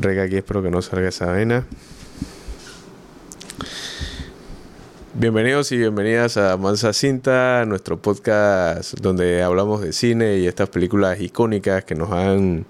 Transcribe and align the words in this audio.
Rega 0.00 0.22
aquí, 0.22 0.36
espero 0.36 0.62
que 0.62 0.70
no 0.70 0.80
salga 0.80 1.10
esa 1.10 1.30
vena. 1.30 1.66
Bienvenidos 5.12 5.72
y 5.72 5.76
bienvenidas 5.76 6.38
a 6.38 6.56
Mansa 6.56 6.94
Cinta, 6.94 7.66
nuestro 7.66 8.00
podcast 8.00 8.94
donde 9.00 9.42
hablamos 9.42 9.82
de 9.82 9.92
cine 9.92 10.38
y 10.38 10.46
estas 10.46 10.70
películas 10.70 11.20
icónicas 11.20 11.84
que 11.84 11.94
nos 11.94 12.10
han 12.12 12.64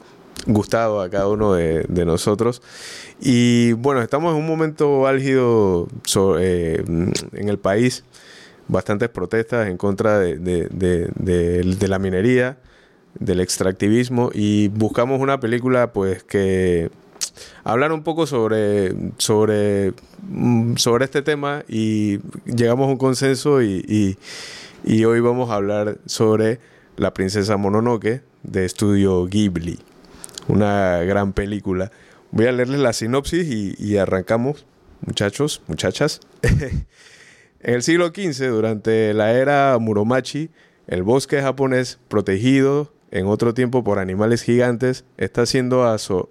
gustado 0.46 1.00
a 1.00 1.08
cada 1.08 1.28
uno 1.28 1.54
de, 1.54 2.04
nosotros. 2.04 2.62
Y 3.20 3.74
bueno, 3.74 4.02
estamos 4.02 4.32
en 4.32 4.40
un 4.40 4.46
momento 4.48 5.06
álgido 5.06 5.86
eh, 6.40 6.82
en 6.84 7.48
el 7.48 7.58
país, 7.60 8.02
bastantes 8.66 9.08
protestas 9.08 9.68
en 9.68 9.76
contra 9.76 10.18
de 10.18 11.86
la 11.88 11.98
minería, 12.00 12.56
del 13.18 13.40
extractivismo 13.40 14.30
y 14.32 14.68
buscamos 14.68 15.20
una 15.20 15.40
película 15.40 15.92
pues 15.92 16.22
que 16.22 16.90
hablar 17.64 17.92
un 17.92 18.02
poco 18.02 18.26
sobre, 18.26 18.94
sobre, 19.18 19.92
mm, 20.28 20.76
sobre 20.76 21.04
este 21.04 21.22
tema 21.22 21.64
y 21.68 22.18
llegamos 22.44 22.88
a 22.88 22.92
un 22.92 22.98
consenso 22.98 23.62
y, 23.62 24.16
hoy 24.86 25.20
vamos 25.20 25.50
a 25.50 25.54
hablar 25.54 25.98
sobre 26.06 26.60
La 26.96 27.14
princesa 27.14 27.56
Mononoke 27.56 28.22
de 28.42 28.64
estudio 28.64 29.26
Ghibli, 29.26 29.78
una 30.48 30.98
gran 30.98 31.32
película. 31.32 31.90
Voy 32.30 32.46
a 32.46 32.52
leerles 32.52 32.80
la 32.80 32.92
sinopsis 32.92 33.46
y, 33.78 33.96
arrancamos, 33.96 34.66
muchachos, 35.00 35.62
muchachas. 35.66 36.20
en 36.42 37.74
el 37.74 37.82
siglo 37.82 38.08
XV, 38.08 38.48
durante 38.48 39.14
la 39.14 39.32
era 39.32 39.76
Muromachi, 39.78 40.50
el 40.86 41.02
bosque 41.02 41.40
japonés 41.40 41.98
protegido 42.08 42.92
en 43.10 43.26
otro 43.26 43.54
tiempo 43.54 43.82
por 43.82 43.98
animales 43.98 44.42
gigantes, 44.42 45.04
está 45.16 45.46
siendo 45.46 45.84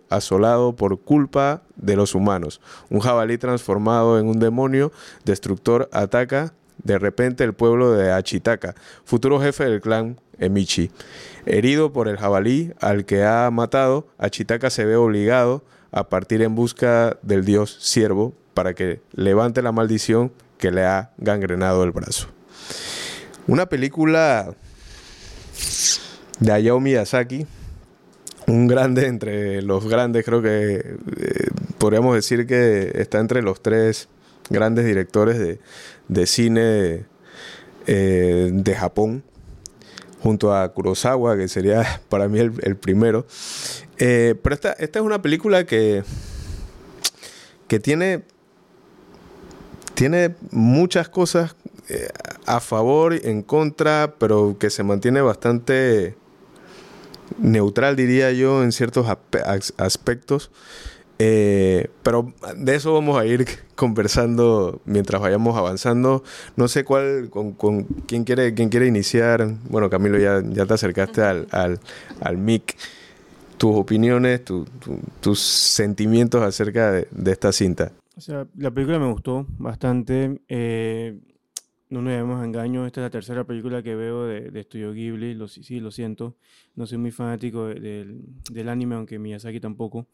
asolado 0.10 0.76
por 0.76 1.00
culpa 1.00 1.62
de 1.76 1.96
los 1.96 2.16
humanos. 2.16 2.62
Un 2.90 3.00
jabalí 3.00 3.38
transformado 3.38 4.20
en 4.20 4.28
un 4.28 4.40
demonio 4.40 4.92
destructor 5.26 5.90
ataca 5.92 6.54
de 6.84 6.98
repente 6.98 7.44
el 7.44 7.54
pueblo 7.54 7.92
de 7.92 8.12
Achitaka, 8.12 8.76
futuro 9.04 9.40
jefe 9.42 9.66
del 9.66 9.82
clan 9.82 10.20
Emichi. 10.38 10.92
Herido 11.46 11.92
por 11.92 12.08
el 12.08 12.18
jabalí 12.18 12.72
al 12.80 13.06
que 13.06 13.26
ha 13.26 13.50
matado, 13.52 14.08
Achitaka 14.18 14.70
se 14.70 14.86
ve 14.86 14.96
obligado 14.96 15.64
a 15.92 16.08
partir 16.08 16.42
en 16.42 16.56
busca 16.56 17.18
del 17.22 17.44
dios 17.44 17.78
siervo 17.82 18.34
para 18.54 18.74
que 18.74 19.02
levante 19.14 19.62
la 19.62 19.72
maldición 19.72 20.32
que 20.58 20.72
le 20.72 20.86
ha 20.86 21.12
gangrenado 21.18 21.84
el 21.84 21.92
brazo. 21.92 22.28
Una 23.48 23.66
película 23.68 24.54
de 26.40 26.52
Hayao 26.52 26.80
Miyazaki, 26.80 27.46
un 28.48 28.68
grande 28.68 29.08
entre 29.08 29.62
los 29.62 29.88
grandes, 29.88 30.26
creo 30.26 30.42
que 30.42 30.76
eh, 30.76 31.48
podríamos 31.78 32.16
decir 32.16 32.48
que 32.48 32.92
está 32.96 33.20
entre 33.20 33.42
los 33.42 33.62
tres 33.62 34.08
grandes 34.50 34.86
directores 34.86 35.60
de, 36.08 36.26
cine 36.26 37.06
eh, 37.86 38.50
de 38.52 38.76
Japón, 38.76 39.24
junto 40.22 40.56
a 40.56 40.74
Kurosawa, 40.74 41.38
que 41.38 41.48
sería 41.48 42.02
para 42.10 42.28
mí 42.28 42.40
el, 42.40 42.76
primero. 42.76 43.26
Eh, 43.98 44.36
pero 44.42 44.56
esta, 44.56 44.72
esta 44.74 45.00
es 45.00 45.06
una 45.06 45.22
película 45.22 45.66
que, 45.66 46.04
que 47.68 47.80
tiene, 47.80 48.24
tiene 49.94 50.36
muchas 50.52 51.10
cosas 51.10 51.56
a 52.46 52.60
favor, 52.60 53.14
en 53.14 53.42
contra, 53.42 54.14
pero 54.20 54.58
que 54.60 54.70
se 54.70 54.84
mantiene 54.84 55.22
bastante 55.22 56.16
neutral, 57.38 57.96
diría 57.96 58.32
yo, 58.32 58.64
en 58.64 58.72
ciertos 58.72 59.08
aspectos. 59.78 60.52
Eh, 61.22 61.90
pero 62.02 62.34
de 62.56 62.76
eso 62.76 62.94
vamos 62.94 63.20
a 63.20 63.26
ir 63.26 63.46
conversando 63.76 64.82
mientras 64.86 65.22
vayamos 65.22 65.58
avanzando. 65.58 66.24
No 66.56 66.68
sé 66.68 66.86
cuál, 66.86 67.30
con, 67.30 67.84
quién 68.08 68.24
quiere, 68.24 68.54
quién 68.54 68.70
quiere 68.70 68.88
iniciar. 68.88 69.48
Bueno, 69.70 69.90
Camilo, 69.90 70.18
ya, 70.18 70.42
ya 70.44 70.66
te 70.66 70.74
acercaste 70.74 71.22
al, 71.22 71.48
al, 71.52 71.80
al 72.22 72.38
mic. 72.38 72.76
Tus 73.58 73.76
opiniones, 73.76 74.42
tus 75.20 75.40
sentimientos 75.40 76.42
acerca 76.42 76.94
de, 76.94 77.10
de, 77.12 77.32
esta 77.34 77.52
cinta. 77.52 77.92
O 78.16 78.22
sea, 78.22 78.48
la 78.56 78.72
película 78.72 79.00
me 79.00 79.12
gustó 79.12 79.46
bastante. 79.58 80.40
Eh, 80.48 81.20
no 81.90 82.02
nos 82.02 82.12
llevemos 82.12 82.40
a 82.40 82.46
engaño, 82.46 82.86
esta 82.86 83.02
es 83.02 83.06
la 83.06 83.10
tercera 83.10 83.44
película 83.44 83.82
que 83.82 83.96
veo 83.96 84.26
de, 84.26 84.52
de 84.52 84.64
Studio 84.64 84.94
Ghibli, 84.94 85.34
lo, 85.34 85.48
sí, 85.48 85.80
lo 85.80 85.92
siento, 85.92 86.36
no 86.76 86.86
soy 86.86 87.00
muy 87.00 87.12
fanático 87.12 87.66
del 87.66 88.70
anime, 88.70 88.96
aunque 88.96 89.18
Miyazaki 89.18 89.60
tampoco. 89.60 90.08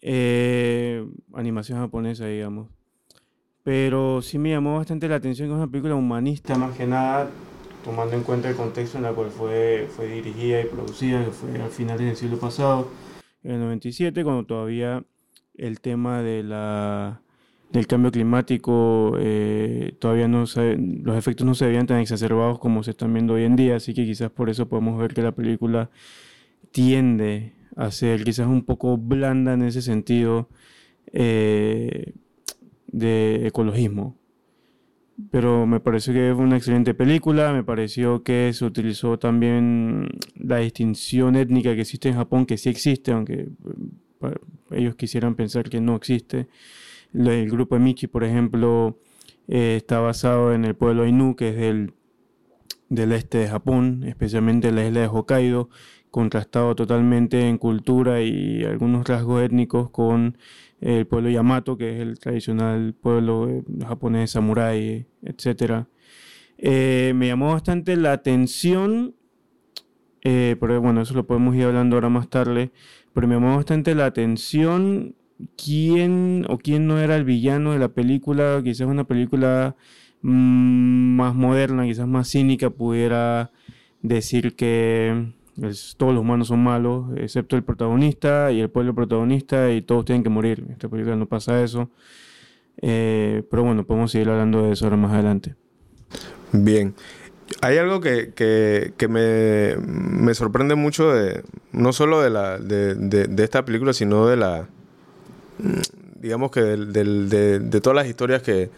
Eh, 0.00 1.06
animación 1.34 1.78
japonesa, 1.78 2.26
digamos. 2.26 2.68
Pero 3.62 4.22
sí 4.22 4.38
me 4.38 4.50
llamó 4.50 4.78
bastante 4.78 5.08
la 5.08 5.16
atención 5.16 5.48
que 5.48 5.52
es 5.52 5.58
una 5.58 5.70
película 5.70 5.94
humanista, 5.94 6.56
más 6.56 6.74
que 6.76 6.86
nada, 6.86 7.28
tomando 7.84 8.16
en 8.16 8.22
cuenta 8.22 8.48
el 8.48 8.56
contexto 8.56 8.96
en 8.96 9.04
el 9.04 9.14
cual 9.14 9.30
fue, 9.30 9.88
fue 9.90 10.06
dirigida 10.06 10.62
y 10.62 10.64
producida, 10.64 11.22
que 11.22 11.30
fue 11.32 11.60
al 11.60 11.70
final 11.70 11.98
del 11.98 12.16
siglo 12.16 12.38
pasado, 12.38 12.88
en 13.42 13.52
el 13.52 13.60
97, 13.60 14.24
cuando 14.24 14.46
todavía 14.46 15.04
el 15.54 15.80
tema 15.80 16.22
de 16.22 16.42
la 16.42 17.20
del 17.72 17.86
cambio 17.86 18.10
climático 18.10 19.14
eh, 19.18 19.94
todavía 19.98 20.28
no 20.28 20.46
se, 20.46 20.76
los 20.76 21.16
efectos 21.16 21.46
no 21.46 21.54
se 21.54 21.66
veían 21.66 21.86
tan 21.86 22.00
exacerbados 22.00 22.58
como 22.58 22.82
se 22.82 22.92
están 22.92 23.12
viendo 23.12 23.34
hoy 23.34 23.44
en 23.44 23.56
día, 23.56 23.76
así 23.76 23.94
que 23.94 24.04
quizás 24.06 24.30
por 24.30 24.48
eso 24.48 24.68
podemos 24.68 24.98
ver 24.98 25.14
que 25.14 25.22
la 25.22 25.32
película 25.32 25.90
tiende 26.70 27.52
a 27.76 27.90
ser 27.90 28.24
quizás 28.24 28.46
un 28.46 28.62
poco 28.62 28.96
blanda 28.96 29.54
en 29.54 29.62
ese 29.62 29.82
sentido 29.82 30.48
eh, 31.12 32.12
de 32.86 33.46
ecologismo. 33.46 34.16
Pero 35.30 35.66
me 35.66 35.80
pareció 35.80 36.12
que 36.12 36.32
fue 36.34 36.44
una 36.44 36.56
excelente 36.56 36.94
película, 36.94 37.52
me 37.52 37.64
pareció 37.64 38.22
que 38.22 38.52
se 38.52 38.64
utilizó 38.64 39.18
también 39.18 40.08
la 40.36 40.58
distinción 40.58 41.34
étnica 41.34 41.74
que 41.74 41.80
existe 41.80 42.08
en 42.08 42.14
Japón, 42.14 42.46
que 42.46 42.56
sí 42.56 42.68
existe, 42.68 43.10
aunque 43.12 43.48
eh, 44.22 44.34
ellos 44.70 44.94
quisieran 44.94 45.34
pensar 45.34 45.68
que 45.68 45.80
no 45.80 45.96
existe. 45.96 46.46
El 47.14 47.50
grupo 47.50 47.78
de 47.78 48.08
por 48.08 48.24
ejemplo, 48.24 48.98
eh, 49.48 49.76
está 49.76 50.00
basado 50.00 50.52
en 50.52 50.64
el 50.64 50.74
pueblo 50.74 51.04
Ainu, 51.04 51.36
que 51.36 51.50
es 51.50 51.56
del, 51.56 51.94
del 52.90 53.12
este 53.12 53.38
de 53.38 53.48
Japón, 53.48 54.04
especialmente 54.06 54.68
en 54.68 54.76
la 54.76 54.86
isla 54.86 55.00
de 55.00 55.06
Hokkaido, 55.06 55.70
contrastado 56.10 56.74
totalmente 56.74 57.48
en 57.48 57.58
cultura 57.58 58.20
y 58.22 58.64
algunos 58.64 59.06
rasgos 59.06 59.42
étnicos 59.42 59.90
con 59.90 60.36
el 60.80 61.06
pueblo 61.06 61.30
Yamato, 61.30 61.76
que 61.76 61.96
es 61.96 62.00
el 62.00 62.18
tradicional 62.18 62.94
pueblo 62.94 63.48
eh, 63.48 63.62
japonés 63.86 64.32
samurái, 64.32 65.06
etc. 65.22 65.86
Eh, 66.58 67.12
me 67.16 67.28
llamó 67.28 67.52
bastante 67.52 67.96
la 67.96 68.12
atención, 68.12 69.14
pero 70.20 70.82
bueno, 70.82 71.00
eso 71.00 71.14
lo 71.14 71.26
podemos 71.26 71.56
ir 71.56 71.64
hablando 71.64 71.96
ahora 71.96 72.10
más 72.10 72.28
tarde, 72.28 72.70
pero 73.14 73.26
me 73.26 73.36
llamó 73.36 73.56
bastante 73.56 73.94
la 73.94 74.04
atención 74.04 75.14
quién 75.56 76.44
o 76.48 76.58
quién 76.58 76.86
no 76.86 76.98
era 76.98 77.16
el 77.16 77.24
villano 77.24 77.72
de 77.72 77.78
la 77.78 77.88
película, 77.88 78.60
quizás 78.62 78.86
una 78.86 79.04
película 79.04 79.76
mm, 80.22 81.16
más 81.16 81.34
moderna, 81.34 81.84
quizás 81.84 82.08
más 82.08 82.28
cínica, 82.28 82.70
pudiera 82.70 83.50
decir 84.02 84.54
que 84.56 85.32
todos 85.96 86.14
los 86.14 86.22
humanos 86.22 86.48
son 86.48 86.62
malos, 86.62 87.06
excepto 87.16 87.56
el 87.56 87.64
protagonista 87.64 88.52
y 88.52 88.60
el 88.60 88.70
pueblo 88.70 88.94
protagonista, 88.94 89.72
y 89.72 89.82
todos 89.82 90.04
tienen 90.04 90.22
que 90.22 90.30
morir. 90.30 90.62
En 90.64 90.72
esta 90.72 90.88
película 90.88 91.16
no 91.16 91.26
pasa 91.26 91.62
eso. 91.62 91.90
Eh, 92.80 93.42
pero 93.50 93.64
bueno, 93.64 93.84
podemos 93.84 94.12
seguir 94.12 94.28
hablando 94.28 94.62
de 94.62 94.72
eso 94.72 94.86
ahora 94.86 94.96
más 94.96 95.12
adelante. 95.12 95.56
Bien. 96.52 96.94
Hay 97.60 97.78
algo 97.78 98.00
que, 98.00 98.34
que, 98.34 99.08
me, 99.08 99.74
me, 99.84 100.34
sorprende 100.34 100.74
mucho 100.74 101.10
de 101.10 101.42
no 101.72 101.94
solo 101.94 102.20
de 102.20 102.28
la 102.28 102.58
de, 102.58 102.94
de 102.94 103.42
esta 103.44 103.64
película, 103.64 103.94
sino 103.94 104.26
de 104.26 104.36
la 104.36 104.68
digamos 106.20 106.50
que 106.50 106.60
de, 106.60 107.80
todas 107.80 107.96
las 107.96 108.06
historias 108.06 108.42
que, 108.42 108.70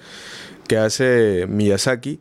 hace 0.79 1.47
Miyazaki. 1.49 2.21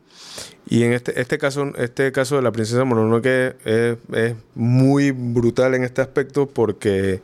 Y 0.67 0.83
en 0.83 0.93
este, 0.93 1.19
este, 1.21 1.37
caso, 1.37 1.71
este 1.77 2.11
caso 2.11 2.35
de 2.35 2.41
la 2.41 2.51
princesa 2.51 2.83
Mononoke 2.83 3.55
es, 3.63 3.97
es 4.13 4.35
muy 4.55 5.11
brutal 5.11 5.75
en 5.75 5.83
este 5.83 6.01
aspecto 6.01 6.47
porque, 6.47 7.21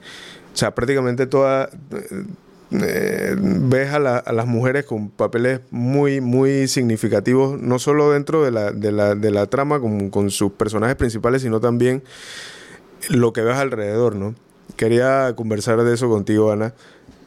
o 0.54 0.58
sea, 0.58 0.74
prácticamente 0.74 1.28
toda... 1.28 1.70
Eh, 2.72 3.36
ves 3.38 3.94
a, 3.94 4.00
las 4.00 4.48
mujeres 4.48 4.86
con 4.86 5.10
papeles 5.10 5.62
muy, 5.70 6.20
muy 6.20 6.68
significativos, 6.68 7.62
no 7.62 7.78
solo 7.78 8.12
dentro 8.12 8.44
de 8.44 8.52
la, 8.52 8.72
de 8.72 8.92
la, 8.92 9.16
de 9.16 9.32
la 9.32 9.46
trama 9.46 9.80
con, 9.80 10.10
con 10.10 10.32
sus 10.32 10.52
personajes 10.52 10.96
principales, 10.96 11.44
sino 11.44 11.60
también 11.60 12.04
lo 13.10 13.34
que 13.34 13.42
ves 13.42 13.58
alrededor, 13.58 14.16
¿no? 14.16 14.36
Quería 14.76 15.34
conversar 15.36 15.82
de 15.84 15.94
eso 15.94 16.10
contigo, 16.10 16.52
Ana. 16.52 16.74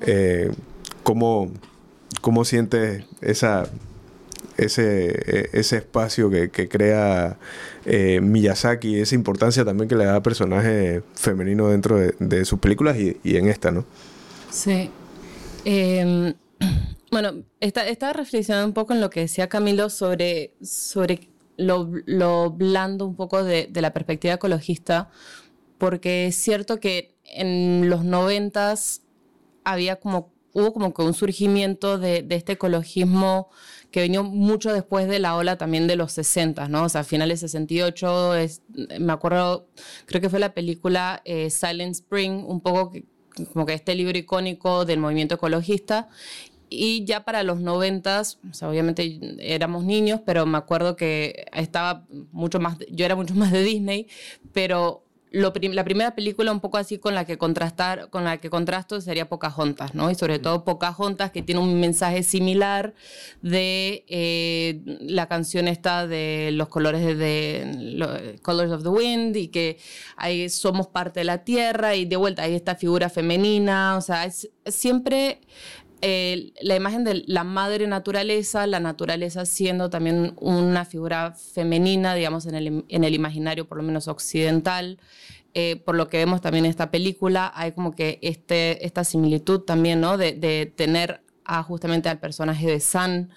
Eh, 0.00 0.50
¿cómo, 1.03 1.50
¿Cómo 2.21 2.45
sientes 2.45 3.05
esa, 3.21 3.69
ese, 4.56 5.09
e, 5.09 5.50
ese 5.53 5.77
espacio 5.79 6.31
que, 6.31 6.69
crea 6.69 7.39
eh, 7.87 8.21
Miyazaki, 8.21 9.00
esa 9.00 9.15
importancia 9.15 9.65
también 9.65 9.89
que 9.89 9.97
le 9.97 10.05
da 10.05 10.17
a 10.17 10.23
personaje 10.23 11.03
femenino 11.15 11.69
dentro 11.69 11.99
de, 11.99 12.45
sus 12.45 12.59
películas 12.59 12.97
y, 12.99 13.37
en 13.37 13.49
esta, 13.49 13.71
¿no? 13.71 13.85
Sí. 14.50 14.91
Em, 15.65 16.35
bueno, 17.11 17.45
estaba 17.61 18.12
reflexionando 18.12 18.67
un 18.67 18.75
poco 18.75 18.93
en 18.93 19.00
lo 19.00 19.11
que 19.11 19.21
decía 19.21 19.49
Camilo 19.49 19.91
sobre, 19.91 20.55
sobre 20.61 21.31
lo, 21.56 22.50
blando 22.50 23.06
un 23.06 23.17
poco 23.17 23.45
de, 23.45 23.71
la 23.75 23.93
perspectiva 23.93 24.35
ecologista, 24.35 25.11
porque 25.79 26.27
es 26.27 26.37
cierto 26.37 26.81
que 26.81 27.15
en 27.25 27.89
los 27.89 28.05
noventas 28.05 29.03
había 29.70 29.97
como, 29.97 30.32
hubo 30.53 30.73
como 30.73 30.94
que 30.94 31.03
un 31.03 31.15
surgimiento 31.15 31.99
de, 31.99 32.26
este 32.31 32.53
ecologismo 32.53 33.50
que 33.91 34.03
vino 34.03 34.23
mucho 34.23 34.73
después 34.73 35.09
de 35.09 35.19
la 35.19 35.37
ola 35.37 35.56
también 35.56 35.87
de 35.87 35.97
los 35.97 36.12
60, 36.12 36.69
¿no? 36.69 36.85
O 36.85 36.88
sea, 36.88 37.05
finales 37.05 37.41
de 37.41 37.49
68, 37.49 38.35
es, 38.37 38.62
me 38.99 39.12
acuerdo, 39.12 39.69
creo 40.06 40.20
que 40.20 40.29
fue 40.29 40.38
la 40.38 40.53
película 40.53 41.23
eh, 41.25 41.50
Silent 41.50 41.94
Spring, 41.94 42.44
un 42.47 42.61
poco 42.61 42.93
como 43.53 43.67
que 43.67 43.75
este 43.75 43.94
libro 43.94 44.19
icónico 44.19 44.85
del 44.85 44.99
movimiento 44.99 45.37
ecologista, 45.37 46.09
y 46.71 47.05
ya 47.05 47.25
para 47.25 47.43
los 47.43 47.61
noventas, 47.61 48.38
o 48.50 48.55
sea, 48.55 48.69
obviamente 48.69 49.19
éramos 49.38 49.85
niños, 49.85 50.21
pero 50.25 50.44
me 50.44 50.59
acuerdo 50.59 50.97
que 50.97 51.47
estaba 51.55 52.06
mucho 52.32 52.61
más, 52.61 52.79
yo 52.91 53.05
era 53.06 53.17
mucho 53.17 53.35
más 53.35 53.53
de 53.53 53.62
Disney, 53.62 54.06
pero 54.53 55.07
lo 55.30 55.52
la 55.54 55.84
primera 55.84 56.14
película 56.14 56.52
un 56.52 56.60
poco 56.60 56.78
así 56.78 56.98
con 56.98 57.14
la 57.14 57.25
que 57.25 57.38
contrastar, 57.38 58.10
con 58.10 58.25
la 58.25 58.38
que 58.38 58.50
contrasto 58.50 59.00
sería 59.00 59.28
Pocahontas, 59.28 59.94
¿no? 59.94 60.10
Y 60.10 60.14
sobre 60.14 60.38
todo 60.38 60.64
Pocahontas 60.64 61.30
que 61.30 61.42
tiene 61.42 61.60
un 61.60 61.80
mensaje 61.80 62.22
similar 62.22 62.94
de 63.42 64.04
eh, 64.08 64.80
la 65.00 65.26
canción 65.26 65.69
esta 65.69 66.06
de 66.06 66.50
los 66.52 66.69
colores 66.69 67.02
de, 67.02 67.14
de 67.16 68.38
Colors 68.42 68.72
of 68.72 68.82
the 68.82 68.88
Wind 68.88 69.36
y 69.36 69.48
que 69.48 69.78
ahí 70.16 70.48
somos 70.48 70.86
parte 70.86 71.20
de 71.20 71.25
la 71.25 71.44
tierra 71.44 71.94
y 71.94 72.04
de 72.04 72.16
vuelta 72.16 72.42
hay 72.42 72.54
esta 72.54 72.75
figura 72.75 73.08
femenina, 73.10 73.96
o 73.96 74.00
sea, 74.00 74.25
es 74.25 74.50
siempre 74.66 75.40
la 76.00 76.77
imagen 76.77 77.05
de 77.05 77.25
la 77.27 77.45
madre 77.45 77.87
naturaleza, 77.87 78.67
la 78.67 78.81
naturaleza 78.81 79.47
siendo 79.47 79.91
también 79.91 80.35
una 80.41 80.85
figura 80.85 81.33
femenina, 81.33 82.15
digamos, 82.15 82.47
en 82.47 82.55
el, 82.55 82.85
en 82.89 83.05
el 83.05 83.15
imaginario 83.15 83.67
por 83.67 83.79
lo 83.79 83.85
menos 83.85 84.09
occidental. 84.09 84.99
Eh, 85.55 85.77
por 85.85 85.97
lo 85.97 86.09
que 86.09 86.19
vemos 86.19 86.41
también 86.41 86.67
en 86.67 86.71
esta 86.71 86.91
película, 86.91 87.50
hay 87.55 87.73
como 87.73 87.93
que 87.93 88.19
este, 88.23 88.85
esta 88.85 89.03
similitud 89.03 89.61
también, 89.61 90.00
¿no? 90.00 90.17
De, 90.19 90.73
tener 90.77 91.23
justamente 91.67 92.09
al 92.11 92.21
personaje 92.21 92.67
de 92.67 92.79
San 92.79 93.31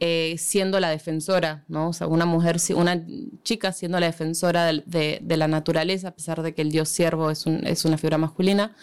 eh, 0.00 0.34
siendo 0.36 0.80
la 0.80 0.90
defensora, 0.90 1.64
¿no? 1.68 1.90
O 1.90 1.92
sea, 1.92 2.08
una 2.08 2.26
mujer, 2.26 2.56
una 2.74 3.00
chica 3.44 3.70
siendo 3.70 4.00
la 4.00 4.06
defensora 4.06 4.66
de, 4.66 5.20
de, 5.22 5.36
la 5.36 5.46
naturaleza, 5.46 6.08
a 6.08 6.10
pesar 6.10 6.42
de 6.42 6.54
que 6.54 6.62
el 6.62 6.72
dios 6.72 6.88
siervo 6.88 7.30
es, 7.30 7.46
un, 7.46 7.64
es 7.64 7.84
una 7.84 7.96
figura 7.96 8.18
masculina. 8.18 8.74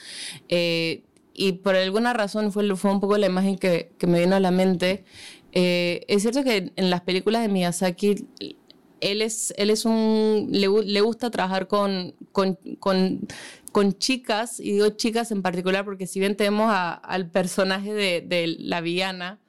Eh, 0.48 1.04
y 1.40 1.54
por 1.54 1.78
alguna 1.78 2.12
razón 2.12 2.52
fue, 2.52 2.76
fue 2.76 2.92
un 2.92 3.00
poco 3.00 3.18
la 3.18 3.28
imagen 3.28 3.58
que, 3.58 3.94
que 3.98 4.08
me 4.08 4.20
vino 4.20 4.36
a 4.36 4.42
la 4.42 4.52
mente. 4.52 5.06
Eh, 5.54 6.02
es 6.10 6.24
cierto 6.24 6.44
que 6.44 6.74
en 6.76 6.90
las 6.90 7.00
películas 7.02 7.42
de 7.42 7.48
Miyazaki, 7.48 8.28
él 9.00 9.22
es, 9.22 9.54
él 9.58 9.70
es 9.70 9.86
un, 9.86 10.50
le, 10.52 10.68
le 10.68 11.02
gusta 11.02 11.32
trabajar 11.32 11.68
con, 11.68 12.14
con, 12.34 12.60
con, 12.80 13.22
con, 13.72 13.98
chicas, 13.98 14.60
y 14.60 14.74
digo 14.74 14.90
chicas 14.90 15.32
en 15.32 15.42
particular 15.42 15.86
porque 15.86 16.08
si 16.08 16.20
bien 16.20 16.36
tenemos 16.36 16.70
al 16.74 17.32
personaje 17.32 17.94
de, 17.94 18.20
de 18.20 18.58
la 18.60 18.82
villana, 18.82 19.40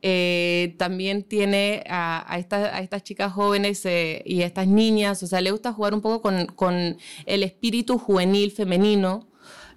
eh, 0.00 0.74
también 0.78 1.24
tiene 1.24 1.84
a, 1.90 2.20
a, 2.20 2.36
a, 2.36 2.80
estas 2.80 3.02
chicas 3.02 3.34
jóvenes 3.34 3.84
eh, 3.84 4.22
y 4.24 4.40
a 4.40 4.46
estas 4.46 4.66
niñas, 4.66 5.22
o 5.22 5.26
sea, 5.26 5.42
le 5.42 5.50
gusta 5.50 5.74
jugar 5.74 5.92
un 5.92 6.00
poco 6.00 6.22
con, 6.22 6.46
con 6.46 6.96
el 7.26 7.42
espíritu 7.42 7.98
juvenil 7.98 8.50
femenino, 8.50 9.28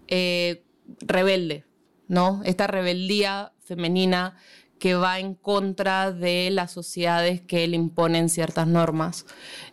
eh, 0.07 0.63
rebelde, 1.01 1.65
¿no? 2.07 2.41
Esta 2.45 2.67
rebeldía 2.67 3.53
femenina 3.59 4.35
que 4.79 4.95
va 4.95 5.19
en 5.19 5.35
contra 5.35 6.11
de 6.11 6.49
las 6.51 6.71
sociedades 6.71 7.41
que 7.41 7.67
le 7.67 7.75
imponen 7.75 8.29
ciertas 8.29 8.67
normas. 8.67 9.25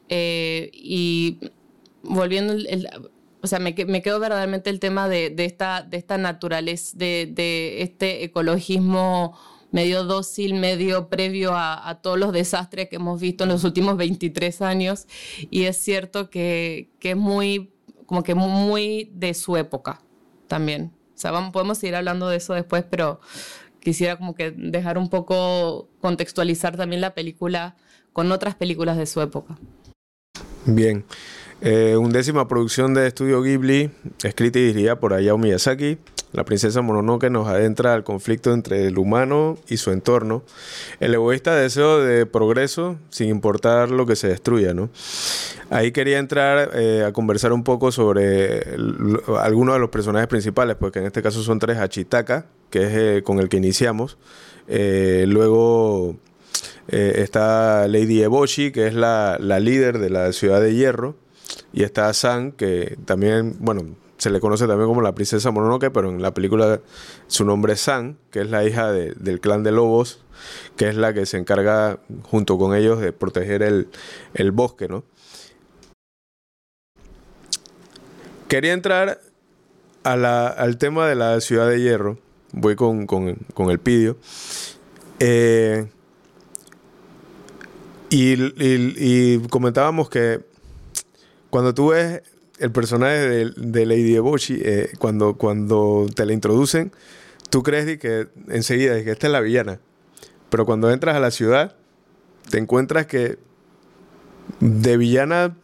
Eh, 0.09 0.71
y 0.73 1.39
volviendo, 2.03 2.55
o 3.43 3.47
sea, 3.47 3.59
me, 3.59 3.75
me, 3.87 4.03
quedo 4.03 4.19
verdaderamente 4.21 4.71
el 4.71 4.81
tema 4.81 5.09
de, 5.09 5.35
esta, 5.39 5.83
de 5.83 5.97
esta 5.97 6.19
naturaleza, 6.19 6.97
de, 6.97 7.83
este 7.83 8.25
ecologismo 8.25 9.37
medio 9.71 10.05
dócil, 10.05 10.55
medio 10.55 11.09
previo 11.09 11.53
a, 11.53 11.89
a, 11.89 12.01
todos 12.01 12.19
los 12.19 12.33
desastres 12.33 12.89
que 12.89 12.97
hemos 12.97 13.21
visto 13.21 13.45
en 13.45 13.51
los 13.51 13.65
últimos 13.65 13.97
23 13.97 14.63
años. 14.63 15.07
Y 15.51 15.65
es 15.65 15.77
cierto 15.77 16.31
que, 16.31 16.91
que 17.01 17.11
es 17.11 17.17
muy, 17.17 17.73
como 18.07 18.23
que 18.23 18.35
muy 18.35 19.11
de 19.13 19.35
su 19.35 19.57
época 19.57 20.01
también. 20.47 20.93
Sea, 21.25 21.53
podemos 21.53 21.79
seguir 21.79 21.97
hablando 21.97 22.29
de 22.29 22.37
eso 22.37 22.53
después, 22.53 22.85
pero 22.91 23.19
quisiera 23.81 24.19
como 24.19 24.35
que 24.35 24.51
dejar 24.51 24.99
un 24.99 25.09
poco 25.09 25.89
contextualizar 26.03 26.77
también 26.77 27.01
la 27.01 27.15
película 27.15 27.77
con 28.13 28.31
otras 28.31 28.55
películas 28.57 28.99
de 28.99 29.07
su 29.07 29.23
época. 29.23 29.57
Bien. 30.67 31.03
Eh, 31.67 31.97
undécima 31.97 32.47
producción 32.47 32.93
de 32.93 33.07
Estudio 33.07 33.41
Ghibli, 33.41 33.91
escrita 34.23 34.59
y 34.59 34.67
dirigida 34.67 35.01
por 35.01 35.15
Hayao 35.15 35.39
Miyazaki. 35.39 35.97
La 36.35 36.45
princesa 36.45 36.83
Mononoke 36.83 37.31
nos 37.31 37.49
adentra 37.49 37.95
al 37.95 38.05
conflicto 38.05 38.53
entre 38.53 38.87
el 38.87 38.99
humano 38.99 39.57
y 39.67 39.79
su 39.79 39.91
entorno. 39.91 40.43
El 41.01 41.15
egoísta 41.15 41.55
deseo 41.55 42.01
de 42.01 42.27
progreso 42.27 42.99
sin 43.09 43.31
importar 43.31 43.91
lo 43.91 44.05
que 44.05 44.15
se 44.15 44.29
destruya, 44.29 44.75
¿no? 44.75 44.91
Ahí 45.71 45.91
quería 45.91 46.19
entrar 46.19 46.73
eh, 46.75 47.03
a 47.03 47.13
conversar 47.15 47.55
un 47.55 47.65
poco 47.65 47.93
sobre 47.93 48.77
algunos 49.41 49.77
de 49.77 49.81
los 49.81 49.89
personajes 49.89 50.29
principales, 50.29 50.77
porque 50.79 50.99
en 50.99 51.07
este 51.07 51.23
caso 51.23 51.43
son 51.43 51.61
tres. 51.61 51.79
Hachitaka, 51.79 52.45
que 52.69 52.83
es 52.83 52.93
eh, 52.93 53.23
con 53.25 53.39
el 53.39 53.49
que 53.49 53.57
iniciamos. 53.57 54.19
Eh, 54.69 55.25
luego 55.29 56.15
está 56.89 57.89
Lady 57.89 58.23
Eboshi, 58.23 58.71
que 58.71 58.87
es 58.87 58.95
la 58.95 59.39
líder 59.39 59.99
de 59.99 60.11
la 60.11 60.31
ciudad 60.35 60.61
de 60.61 60.75
hierro. 60.75 61.24
Y 61.73 61.83
está 61.83 62.13
San, 62.15 62.53
que 62.53 62.97
también, 63.05 63.57
bueno, 63.59 63.85
se 64.19 64.31
le 64.31 64.41
conoce 64.41 64.67
también 64.67 64.89
como 64.89 65.03
la 65.03 65.15
princesa 65.15 65.51
Mononoke, 65.51 65.91
pero 65.91 66.09
en 66.09 66.23
la 66.23 66.33
película 66.33 66.81
su 67.27 67.45
nombre 67.45 67.75
es 67.75 67.81
San, 67.81 68.17
que 68.31 68.41
es 68.41 68.51
la 68.51 68.65
hija 68.65 68.93
del 68.93 69.41
clan 69.41 69.63
de 69.63 69.73
lobos, 69.73 70.21
que 70.77 70.89
es 70.89 70.97
la 70.97 71.13
que 71.13 71.27
se 71.27 71.37
encarga 71.37 71.99
junto 72.23 72.57
con 72.57 72.75
ellos 72.75 73.01
de 73.01 73.13
proteger 73.13 73.63
el, 73.63 74.53
bosque, 74.53 74.89
¿no? 74.89 75.05
Quería 78.49 78.73
entrar 78.73 79.21
al 80.05 80.79
tema 80.79 81.09
de 81.09 81.17
la 81.17 81.41
ciudad 81.41 81.69
de 81.69 81.81
hierro. 81.81 82.19
Voy 82.53 82.77
con, 82.77 83.37
el 83.71 83.79
pidio. 83.81 84.17
Eh, 85.19 85.87
y, 88.11 89.39
comentábamos 89.49 90.09
que 90.09 90.54
cuando 91.55 91.73
tú 91.73 91.91
ves 91.91 92.21
el 92.59 92.73
personaje 92.73 93.29
de, 93.55 93.87
Lady 93.87 94.17
Eboshi, 94.17 94.61
eh, 94.61 94.91
cuando, 94.99 95.35
cuando 95.35 96.09
te 96.13 96.27
la 96.27 96.33
introducen, 96.33 96.91
tú 97.49 97.63
crees 97.63 97.97
que 98.01 98.27
enseguida 98.49 99.01
que 99.05 99.13
esta 99.13 99.29
es 99.29 99.33
la 99.33 99.41
villana. 99.41 99.79
Pero 100.51 100.67
cuando 100.67 100.91
entras 100.91 101.15
a 101.15 101.21
la 101.21 101.31
ciudad, 101.31 101.77
te 102.51 102.59
encuentras 102.59 103.07
que 103.07 103.39
de 104.59 104.97
villana 104.97 105.57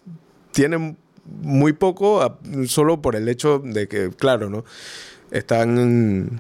tiene 0.53 0.97
muy 1.25 1.73
poco, 1.73 2.39
solo 2.69 3.03
por 3.03 3.17
el 3.17 3.29
hecho 3.29 3.59
de 3.59 3.89
que, 3.89 4.11
claro, 4.11 4.49
¿no? 4.49 4.65
Están 5.33 6.39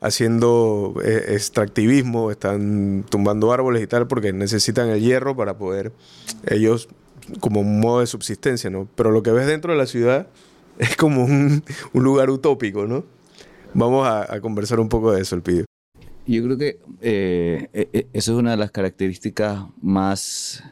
haciendo 0.00 0.96
eh, 1.04 1.26
extractivismo, 1.28 2.32
están 2.32 3.06
tumbando 3.08 3.52
árboles 3.52 3.84
y 3.84 3.86
tal, 3.86 4.08
porque 4.08 4.32
necesitan 4.32 4.88
el 4.88 5.00
hierro 5.00 5.36
para 5.36 5.58
poder 5.58 5.92
ellos 6.48 6.88
como 7.40 7.60
un 7.60 7.80
modo 7.80 8.00
de 8.00 8.06
subsistencia, 8.06 8.70
¿no? 8.70 8.88
Pero 8.94 9.10
lo 9.10 9.22
que 9.22 9.30
ves 9.30 9.46
dentro 9.46 9.72
de 9.72 9.78
la 9.78 9.86
ciudad 9.86 10.28
es 10.78 10.96
como 10.96 11.24
un, 11.24 11.62
lugar 11.92 12.30
utópico, 12.30 12.86
¿no? 12.86 13.04
Vamos 13.74 14.06
a, 14.06 14.40
conversar 14.40 14.80
un 14.80 14.88
poco 14.88 15.12
de 15.12 15.20
eso, 15.20 15.36
el 15.36 15.42
pido. 15.42 15.64
Yo 16.26 16.42
creo 16.44 16.58
que 16.58 16.80
eh, 17.00 17.68
e, 17.72 17.88
e, 17.92 18.06
eso 18.12 18.32
es 18.32 18.38
una 18.38 18.52
de 18.52 18.56
las 18.56 18.70
características 18.70 19.64
más 19.80 20.62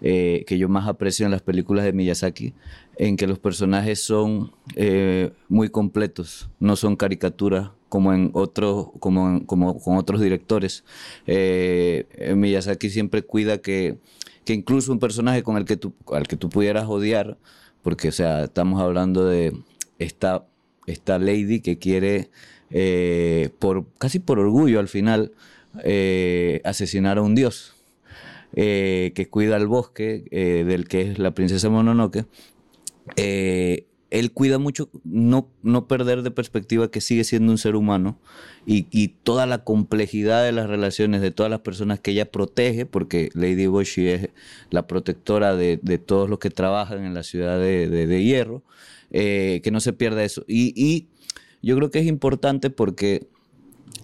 eh, 0.00 0.44
que 0.46 0.58
yo 0.58 0.68
más 0.68 0.86
aprecio 0.86 1.24
en 1.24 1.32
las 1.32 1.42
películas 1.42 1.84
de 1.84 1.92
Miyazaki, 1.92 2.54
en 2.96 3.16
que 3.16 3.26
los 3.26 3.38
personajes 3.38 4.02
son 4.02 4.52
eh, 4.74 5.32
muy 5.48 5.70
completos, 5.70 6.50
no 6.60 6.76
son 6.76 6.96
caricaturas 6.96 7.70
como 7.88 8.12
en 8.12 8.30
otros, 8.34 8.88
como, 9.00 9.46
como 9.46 9.80
con 9.80 9.96
otros 9.96 10.20
directores. 10.20 10.84
Miyazaki 11.26 12.90
siempre 12.90 13.22
cuida 13.22 13.58
que 13.58 13.98
que 14.46 14.54
incluso 14.54 14.92
un 14.92 15.00
personaje 15.00 15.42
con 15.42 15.56
el 15.56 15.64
que 15.64 15.76
tú, 15.76 15.92
al 16.12 16.28
que 16.28 16.36
tú 16.36 16.48
pudieras 16.48 16.86
odiar, 16.86 17.36
porque, 17.82 18.08
o 18.08 18.12
sea, 18.12 18.44
estamos 18.44 18.80
hablando 18.80 19.26
de 19.26 19.52
esta, 19.98 20.46
esta 20.86 21.18
lady 21.18 21.60
que 21.60 21.78
quiere, 21.78 22.30
eh, 22.70 23.50
por, 23.58 23.86
casi 23.98 24.20
por 24.20 24.38
orgullo 24.38 24.78
al 24.78 24.86
final, 24.86 25.32
eh, 25.82 26.60
asesinar 26.64 27.18
a 27.18 27.22
un 27.22 27.34
dios, 27.34 27.74
eh, 28.54 29.10
que 29.16 29.28
cuida 29.28 29.56
el 29.56 29.66
bosque, 29.66 30.24
del 30.30 30.86
que 30.86 31.02
es 31.02 31.18
la 31.18 31.32
princesa 31.32 31.68
Mononoke, 31.68 32.24
él 34.10 34.32
cuida 34.32 34.58
mucho 34.58 34.88
no, 35.04 35.48
no 35.62 35.88
perder 35.88 36.22
de 36.22 36.30
perspectiva 36.30 36.90
que 36.90 37.00
sigue 37.00 37.24
siendo 37.24 37.50
un 37.50 37.58
ser 37.58 37.74
humano 37.74 38.18
y, 38.64 38.86
y, 38.90 39.08
toda 39.08 39.46
la 39.46 39.64
complejidad 39.64 40.44
de 40.44 40.52
las 40.52 40.68
relaciones 40.68 41.20
de 41.20 41.30
todas 41.30 41.50
las 41.50 41.60
personas 41.60 42.00
que 42.00 42.12
ella 42.12 42.30
protege, 42.30 42.86
porque 42.86 43.30
Lady 43.34 43.66
Boshi 43.66 44.08
es 44.08 44.28
la 44.70 44.86
protectora 44.86 45.54
de, 45.54 45.78
de 45.82 45.98
todos 45.98 46.28
los 46.28 46.38
que 46.38 46.50
trabajan 46.50 47.04
en 47.04 47.14
la 47.14 47.22
ciudad 47.22 47.58
de, 47.60 47.88
de, 47.88 48.24
Hierro, 48.24 48.62
eh, 49.10 49.60
que 49.62 49.70
no 49.70 49.80
se 49.80 49.92
pierda 49.92 50.24
eso. 50.24 50.44
Y, 50.48 50.72
y, 50.76 51.08
yo 51.62 51.76
creo 51.76 51.90
que 51.90 52.00
es 52.00 52.06
importante 52.06 52.70
porque, 52.70 53.28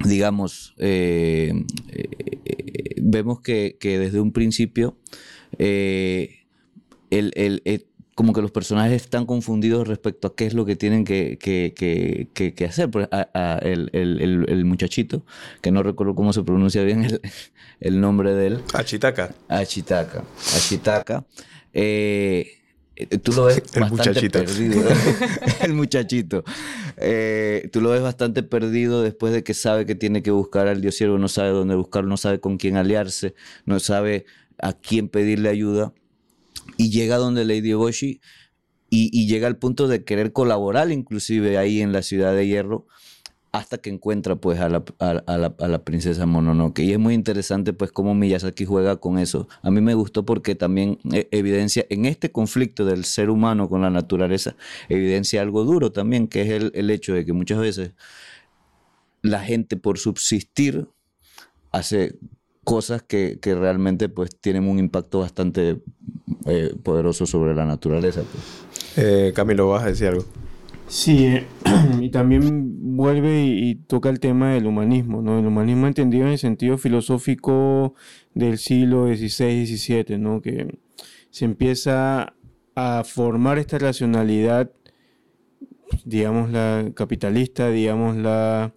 digamos, 0.05 0.75
eh, 0.79 1.53
eh, 1.89 2.95
vemos 3.01 3.41
que, 3.41 3.77
que, 3.79 3.99
desde 3.99 4.21
un 4.21 4.33
principio 4.33 4.97
el, 5.59 6.43
el 7.11 7.87
como 8.15 8.33
que 8.33 8.43
los 8.43 8.51
personajes 8.51 9.03
están 9.03 9.25
confundidos 9.25 9.89
respecto 9.89 10.29
a 10.29 10.37
qué 10.37 10.47
es 10.47 10.55
lo 10.55 10.67
que 10.67 10.77
tienen 10.77 11.05
que, 11.05 11.39
que, 11.39 11.73
que, 11.75 12.55
que 12.55 12.65
hacer. 12.65 12.91
A, 13.11 13.29
a 13.33 13.59
el, 13.59 13.91
el, 13.93 14.45
el, 14.49 14.65
muchachito, 14.65 15.25
que 15.63 15.71
no 15.71 15.83
recuerdo 15.83 16.15
cómo 16.15 16.33
se 16.33 16.43
pronuncia 16.43 16.83
bien 16.83 17.21
el, 17.81 18.01
nombre 18.01 18.35
de 18.35 18.47
él. 18.49 18.63
Achitaka. 18.75 19.35
Achitaka. 19.49 20.25
Achitaka. 20.55 21.25
Eh, 21.73 22.59
tú 23.23 23.33
lo 23.33 23.45
ves 23.45 23.63
el 23.75 23.81
bastante 23.81 23.91
muchachito. 23.91 24.39
perdido. 24.45 24.83
el 25.63 25.73
muchachito. 25.73 26.45
Eh, 26.99 27.71
tú 27.73 27.81
lo 27.81 27.91
ves 27.91 28.03
bastante 28.03 28.43
perdido 28.43 29.03
después 29.03 29.33
de 29.33 29.43
que 29.43 29.55
sabe 29.55 29.87
que 29.87 29.95
tiene 29.95 30.23
que 30.23 30.31
buscar 30.31 30.69
al 30.69 30.83
dios 30.83 30.97
siervo, 30.97 31.17
no 31.17 31.29
sabe 31.29 31.49
dónde 31.49 31.77
buscarlo, 31.77 32.11
no 32.11 32.19
sabe 32.19 32.41
con 32.41 32.59
quién 32.59 32.77
aliarse, 32.77 33.35
no 33.65 33.81
sabe 33.81 34.27
a 34.59 34.75
quién 34.75 35.09
pedirle 35.09 35.49
ayuda 35.49 35.95
y 36.77 36.91
llega 36.91 37.17
donde 37.17 37.45
Lady 37.45 37.73
Boshi 37.73 38.21
y, 38.95 39.27
llega 39.27 39.47
al 39.47 39.57
punto 39.57 39.89
de 39.89 40.05
querer 40.05 40.33
colaborar 40.33 40.91
inclusive 40.91 41.57
ahí 41.57 41.81
en 41.81 41.93
la 41.93 42.03
ciudad 42.03 42.35
de 42.35 42.47
Hierro 42.47 42.87
hasta 43.51 43.79
que 43.79 43.89
encuentra 43.89 44.37
pues 44.37 44.61
a 44.61 44.69
la, 44.69 44.85
a, 44.99 45.11
a, 45.27 45.39
la, 45.39 45.55
a 45.59 45.69
la, 45.69 45.83
princesa 45.83 46.27
Mononoke. 46.27 46.81
Y 46.81 46.93
es 46.93 46.99
muy 46.99 47.15
interesante 47.15 47.73
pues 47.73 47.91
cómo 47.91 48.15
Miyazaki 48.15 48.65
juega 48.67 48.97
con 48.97 49.19
eso. 49.19 49.49
A 49.63 49.71
mí 49.71 49.81
me 49.81 49.95
gustó 49.95 50.27
porque 50.27 50.55
también 50.55 50.99
eh, 51.13 51.29
evidencia 51.31 51.87
en 51.89 52.05
este 52.07 52.33
conflicto 52.33 52.85
del 52.85 53.05
ser 53.05 53.31
humano 53.31 53.69
con 53.69 53.83
la 53.83 53.91
naturaleza, 53.91 54.57
evidencia 54.89 55.41
algo 55.41 55.65
duro 55.65 55.93
también, 55.93 56.29
que 56.29 56.43
es 56.43 56.51
el, 56.51 56.73
el 56.75 56.91
hecho 56.91 57.15
de 57.15 57.25
que 57.25 57.33
muchas 57.33 57.59
veces 57.59 57.93
la 59.23 59.41
gente 59.41 59.77
por 59.77 59.99
subsistir 59.99 60.89
hace 61.71 62.19
cosas 62.65 63.03
que, 63.03 63.39
que, 63.41 63.55
realmente 63.55 64.09
pues 64.09 64.39
tienen 64.39 64.69
un 64.69 64.79
impacto 64.79 65.21
bastante 65.21 65.83
eh, 66.47 66.75
poderoso 66.83 67.27
sobre 67.27 67.55
la 67.55 67.65
naturaleza. 67.65 68.23
Pues. 68.23 68.97
Eh, 68.97 69.33
Camilo, 69.35 69.69
¿vas 69.69 69.85
a 69.85 69.87
decir 69.87 70.09
algo? 70.09 70.25
Sí, 70.89 71.27
eh, 71.27 71.47
y 72.01 72.11
también 72.11 72.97
vuelve 72.97 73.45
y, 73.45 73.71
y, 73.71 73.75
toca 73.77 74.11
el 74.11 74.21
tema 74.21 74.53
del 74.53 74.67
humanismo, 74.67 75.23
¿no? 75.23 75.39
El 75.39 75.47
humanismo 75.47 75.87
entendido 75.87 76.27
en 76.27 76.33
el 76.33 76.39
sentido 76.39 76.79
filosófico 76.79 77.95
del 78.35 78.59
siglo 78.59 79.07
XVI, 79.07 79.67
XVII, 79.67 80.19
¿no? 80.19 80.43
Que 80.43 80.79
se 81.31 81.45
empieza 81.47 82.35
a 82.75 83.05
formar 83.05 83.59
esta 83.59 83.79
racionalidad, 83.79 84.71
digamos 86.05 86.51
la 86.51 86.91
capitalista, 86.95 87.69
digamos 87.71 88.17
la 88.17 88.73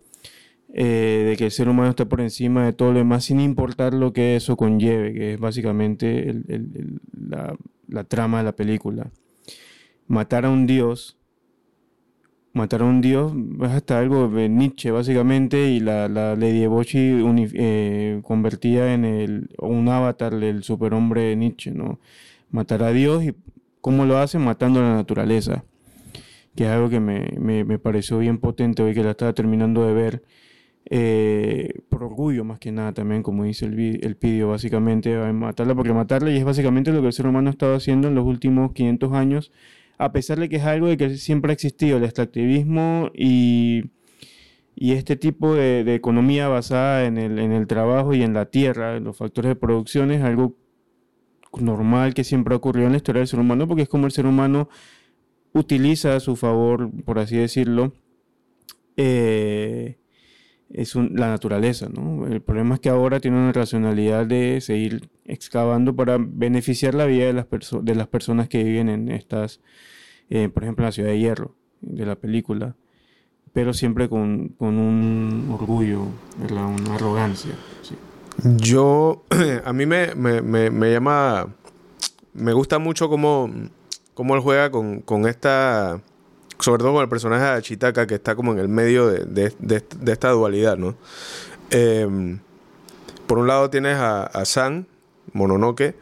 eh, 0.77 1.24
de 1.25 1.38
que 1.38 1.46
el 1.46 1.51
ser 1.51 1.70
humano 1.70 1.91
está 1.91 2.03
por 2.03 2.20
encima 2.20 2.65
de 2.65 2.74
todo 2.74 2.91
lo 2.91 2.98
demás 2.98 3.24
sin 3.24 3.39
importar 3.39 3.94
lo 3.94 4.12
que 4.12 4.36
eso 4.36 4.58
conlleve, 4.58 5.13
que 5.13 5.34
es 5.36 5.39
básicamente 5.39 6.36
la, 7.88 8.03
trama 8.03 8.39
de 8.39 8.44
la 8.44 8.58
película. 8.58 9.10
Matar 10.08 10.46
a 10.46 10.50
un 10.50 10.67
dios, 10.67 11.17
matar 12.51 12.82
a 12.82 12.84
un 12.84 13.00
dios 13.00 13.32
hasta 13.62 14.00
algo 14.00 14.27
de 14.27 14.50
Nietzsche 14.50 14.91
básicamente 14.91 15.70
y 15.70 15.79
la, 15.79 16.10
la 16.10 16.36
Lady 16.36 16.63
Eboshi 16.63 17.24
eh, 17.53 18.22
en 18.22 19.05
el, 19.05 19.50
un 19.60 19.88
avatar 19.88 20.36
del 20.36 20.63
superhombre 20.63 21.22
de 21.22 21.38
Nietzsche, 21.38 21.72
¿no? 21.72 22.01
Matar 22.51 22.84
a 22.84 22.91
Dios 22.91 23.24
y 23.24 23.34
cómo 23.79 24.03
lo 24.03 24.17
hace 24.17 24.39
matando 24.39 24.82
a 24.82 24.84
la 24.84 24.96
naturaleza, 24.96 25.63
que 26.53 26.65
es 26.65 26.70
algo 26.70 26.89
que 26.89 27.00
me, 27.00 27.29
me, 27.39 27.63
me 27.63 27.79
pareció 27.79 28.20
bien 28.20 28.39
potente 28.39 28.84
hoy 28.84 28.94
que 28.94 29.05
la 29.05 29.12
estaba 29.12 29.32
terminando 29.32 29.88
de 29.88 29.94
ver 29.94 30.24
eh, 30.88 31.82
por 31.89 32.04
orgullo 32.04 32.44
más 32.44 32.60
que 32.60 32.72
nada 32.72 32.94
también, 32.94 33.24
como 33.24 33.44
dice 33.44 33.65
el, 33.65 34.00
el 34.04 34.15
pidio, 34.15 34.50
básicamente, 34.50 35.15
a 35.15 35.32
matarla 35.34 35.74
porque 35.75 35.94
matarla 35.94 36.32
y 36.32 36.38
es 36.38 36.44
básicamente 36.44 36.92
lo 36.92 37.01
que 37.01 37.08
el 37.08 37.13
ser 37.13 37.27
humano 37.27 37.50
ha 37.50 37.51
estado 37.51 37.75
haciendo 37.75 38.08
en 38.08 38.15
los 38.15 38.25
últimos 38.25 38.72
500 38.74 39.13
años, 39.13 39.51
a 39.98 40.12
pesar 40.12 40.39
de 40.39 40.50
que 40.50 40.58
es 40.58 40.63
algo 40.63 40.88
de 40.88 40.98
que 40.98 41.18
siempre 41.18 41.51
ha 41.51 41.54
existido, 41.54 41.98
el 41.98 42.04
extractivismo 42.04 43.10
y, 43.15 43.86
y 44.75 44.92
este 44.94 45.15
tipo 45.15 45.56
de, 45.56 45.84
de, 45.84 45.96
economía 45.96 46.48
basada 46.50 47.06
en 47.06 47.18
el, 47.18 47.39
en 47.39 47.51
el 47.51 47.65
trabajo 47.68 48.13
y 48.13 48.22
en 48.22 48.34
la 48.34 48.46
tierra, 48.46 48.98
en 48.98 49.06
los 49.06 49.18
factores 49.18 49.50
de 49.50 49.56
producción, 49.56 50.12
es 50.12 50.22
algo 50.22 50.56
normal 51.60 52.13
que 52.13 52.24
siempre 52.24 52.54
ha 52.54 52.58
ocurrido 52.58 52.86
en 52.88 52.94
la 52.94 52.98
historia 52.98 53.22
del 53.22 53.27
ser 53.27 53.39
humano, 53.39 53.68
porque 53.68 53.84
es 53.84 53.89
como 53.89 54.06
el 54.06 54.12
ser 54.12 54.25
humano 54.27 54.70
utiliza 55.54 56.15
a 56.15 56.20
su 56.20 56.36
favor, 56.36 56.92
por 57.06 57.18
así 57.18 57.38
decirlo, 57.38 57.94
eh, 58.98 59.98
es 60.72 60.96
un, 60.96 61.12
la 61.16 61.30
naturaleza, 61.30 61.88
¿no? 61.90 62.28
El 62.28 62.42
problema 62.42 62.76
es 62.76 62.82
que 62.82 62.90
ahora 62.90 63.20
tiene 63.20 63.38
una 63.38 63.52
racionalidad 63.52 64.26
de 64.26 64.60
seguir 64.62 65.10
excavando 65.26 65.96
para 65.96 66.18
beneficiar 66.20 66.96
la 66.96 67.06
vida 67.06 67.26
de 67.26 67.34
las, 67.34 67.48
de 67.82 67.96
las 67.96 68.08
personas 68.08 68.50
que 68.50 68.64
viven 68.64 68.90
en 68.90 69.10
estas, 69.10 69.62
eh, 70.30 70.50
por 70.50 70.64
ejemplo, 70.64 70.84
en 70.84 70.88
la 70.88 70.92
ciudad 70.92 71.10
de 71.10 71.20
Hierro, 71.20 71.56
de 71.82 72.06
la 72.06 72.16
película, 72.16 72.76
pero 73.54 73.74
siempre 73.74 74.10
con, 74.10 74.50
con 74.50 74.78
un 74.78 75.50
orgullo, 75.52 76.08
¿verdad? 76.40 76.66
una 76.66 76.96
arrogancia. 76.96 77.54
Yo, 78.44 79.24
a 79.66 79.72
mí 79.72 79.86
me, 79.86 80.14
me, 80.16 80.42
me, 80.42 80.70
me, 80.70 80.92
llama, 80.92 81.54
me 82.34 82.54
gusta 82.54 82.80
mucho 82.80 83.08
cómo, 83.08 83.50
cómo 84.14 84.36
él 84.36 84.42
juega 84.42 84.72
con, 84.72 85.00
con 85.02 85.28
esta 85.28 86.02
sobre 86.60 86.84
todo 86.84 86.94
con 86.94 87.02
el 87.02 87.10
personaje 87.10 87.56
de 87.56 87.62
Chitaka 87.62 88.08
que 88.08 88.16
está 88.16 88.36
como 88.36 88.54
en 88.54 88.60
el 88.60 88.68
medio 88.68 89.08
de, 89.08 89.26
de, 89.26 89.54
de, 89.60 90.12
esta 90.12 90.30
dualidad, 90.30 90.78
¿no? 90.78 90.96
Eh, 91.72 92.38
por 93.28 93.40
un 93.40 93.48
lado 93.48 93.70
tienes 93.70 93.98
a, 93.98 94.24
a 94.24 94.46
San, 94.46 94.88
Mononoke, 95.34 95.96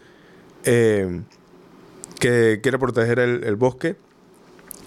eh, 0.65 1.21
que 2.19 2.59
quiere 2.61 2.77
proteger 2.79 3.19
el, 3.19 3.55
bosque. 3.55 3.95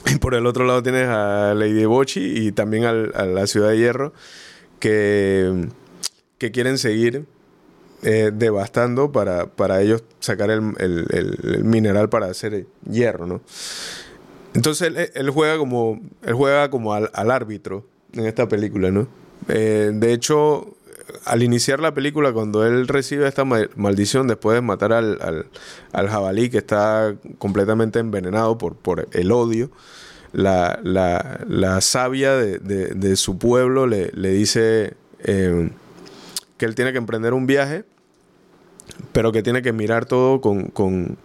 Y 0.07 0.17
por 0.17 0.35
el 0.35 0.47
otro 0.47 0.65
lado 0.65 0.83
tienes 0.83 1.09
a 1.09 1.55
Lady 1.55 1.85
Bochi 1.85 2.47
y 2.47 2.53
también 2.53 2.85
a 2.85 2.93
la 2.93 3.47
ciudad 3.47 3.71
de 3.71 3.79
Hierro, 3.79 4.13
que, 4.79 5.69
que 6.39 6.51
quieren 6.53 6.79
seguir 6.79 7.27
eh, 8.03 8.31
devastando 8.33 9.11
para, 9.11 9.47
para 9.47 9.81
ellos 9.81 10.05
sacar 10.21 10.51
el, 10.51 10.75
el, 10.79 11.65
mineral 11.65 12.09
para 12.09 12.27
hacer 12.27 12.67
hierro, 12.89 13.27
¿no? 13.27 13.41
Entonces 14.57 14.89
él, 14.89 15.11
él, 15.13 15.31
juega 15.31 15.59
como, 15.59 16.01
él 16.23 16.33
juega 16.33 16.71
como 16.71 16.95
al, 16.95 17.11
al, 17.13 17.31
árbitro 17.31 17.85
en 18.15 18.25
esta 18.25 18.49
película, 18.49 18.91
¿no? 18.91 19.07
Eh, 19.49 19.91
de 19.93 20.15
hecho, 20.15 20.75
al 21.27 21.43
iniciar 21.43 21.79
la 21.79 21.93
película, 21.93 22.33
cuando 22.33 22.65
él 22.65 22.89
recibe 22.89 23.29
esta 23.29 23.45
maldición 23.45 24.27
después 24.29 24.55
de 24.55 24.63
matar 24.63 24.95
al, 24.95 25.19
al, 25.21 25.47
al 25.93 26.09
jabalí 26.09 26.49
que 26.49 26.57
está 26.57 27.15
completamente 27.37 27.99
envenenado 27.99 28.57
por, 28.57 28.77
por 28.77 29.07
el 29.13 29.31
odio, 29.31 29.71
la, 30.33 30.81
la, 30.83 31.41
la 31.47 31.83
sabia 31.83 32.35
de, 32.35 32.59
de, 32.59 33.17
su 33.17 33.37
pueblo 33.37 33.87
le, 33.87 34.11
le 34.15 34.31
dice 34.31 34.95
eh, 35.23 35.69
que 36.57 36.65
él 36.65 36.75
tiene 36.75 36.93
que 36.93 36.99
emprender 36.99 37.35
un 37.35 37.47
viaje, 37.47 37.85
pero 39.13 39.33
que 39.33 39.43
tiene 39.43 39.61
que 39.61 39.75
mirar 39.75 40.07
todo 40.07 40.41
con, 40.41 40.69
con 40.69 41.19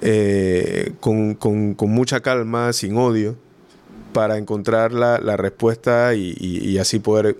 eh, 0.00 0.92
con, 1.00 1.34
con, 1.34 1.74
con, 1.74 1.90
mucha 1.90 2.20
calma, 2.20 2.72
sin 2.72 2.96
odio, 2.96 3.36
para 4.12 4.38
encontrar 4.38 4.92
la, 4.92 5.18
la 5.18 5.36
respuesta 5.36 6.14
y, 6.14 6.34
y, 6.38 6.78
así 6.78 6.98
poder 6.98 7.36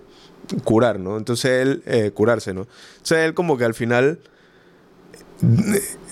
curar, 0.65 1.01
¿no? 1.01 1.17
Entonces 1.17 1.51
él, 1.63 1.83
eh, 1.87 2.11
curarse, 2.13 2.53
¿no? 2.53 2.67
Entonces 2.93 3.19
él 3.19 3.35
como 3.35 3.57
que 3.57 3.65
al 3.65 3.75
final, 3.75 4.21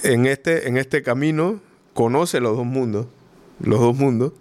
en 0.02 0.26
este, 0.26 0.68
en 0.68 0.76
este 0.76 1.02
camino, 1.02 1.60
conoce 1.92 2.40
los 2.40 2.56
dos 2.56 2.66
mundos, 2.66 3.06
los 3.60 3.80
dos 3.80 3.96
mundos, 3.96 4.32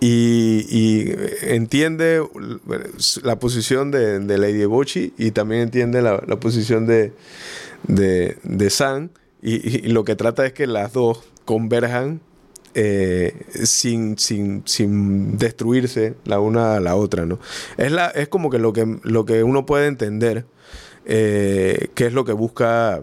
y, 0.00 0.66
y 0.68 1.14
entiende 1.42 2.22
la 3.22 3.38
posición 3.38 3.90
de, 3.90 4.18
de 4.20 4.38
Lady 4.38 4.64
Bochi 4.64 5.12
y 5.18 5.30
también 5.30 5.62
entiende 5.62 6.00
la, 6.00 6.22
la 6.26 6.40
posición 6.40 6.86
de, 6.86 7.12
de, 7.86 8.38
de 8.42 8.70
San, 8.70 9.10
y, 9.42 9.88
lo 9.88 10.04
que 10.04 10.16
trata 10.16 10.44
es 10.44 10.52
que 10.52 10.66
las 10.66 10.92
dos 10.92 11.24
converjan 11.50 12.20
eh, 12.74 13.34
sin, 13.64 14.16
sin, 14.16 14.62
sin, 14.66 15.36
destruirse 15.36 16.14
la 16.24 16.38
una 16.38 16.76
a 16.76 16.80
la 16.80 16.94
otra, 16.94 17.26
¿no? 17.26 17.40
Es, 17.76 17.90
la, 17.90 18.06
es 18.06 18.28
como 18.28 18.50
que 18.50 18.60
lo 18.60 18.72
que, 18.72 19.00
lo 19.02 19.24
que 19.24 19.42
uno 19.42 19.66
puede 19.66 19.88
entender, 19.88 20.44
eh, 21.06 21.88
qué 21.96 22.06
es 22.06 22.12
lo 22.12 22.24
que 22.24 22.32
busca 22.34 23.02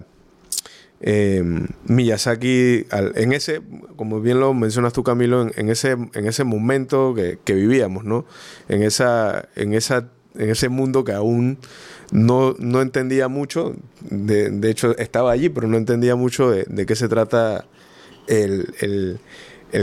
eh, 1.02 1.44
Miyazaki, 1.84 2.86
en 3.16 3.34
ese, 3.34 3.60
como 3.98 4.22
bien 4.22 4.40
lo 4.40 4.54
mencionas 4.54 4.94
tú, 4.94 5.04
Camilo, 5.04 5.50
en, 5.54 5.68
ese, 5.68 5.92
en 5.92 6.26
ese 6.26 6.46
momento 6.46 7.14
que, 7.14 7.54
vivíamos, 7.54 8.06
¿no? 8.06 8.24
En, 8.70 8.84
esa, 8.84 9.50
en, 9.58 9.74
esa, 9.74 10.08
en 10.36 10.50
ese 10.50 10.70
mundo 10.70 11.04
que 11.04 11.12
aún 11.12 11.58
no, 12.12 12.56
no 12.58 12.82
entendía 12.82 13.28
mucho, 13.28 13.76
de, 14.10 14.70
hecho 14.70 14.98
estaba 14.98 15.34
allí, 15.34 15.50
pero 15.50 15.68
no 15.68 15.76
entendía 15.76 16.16
mucho 16.16 16.52
de, 16.52 16.86
qué 16.86 16.96
se 16.96 17.10
trata 17.10 17.66
el, 18.28 19.20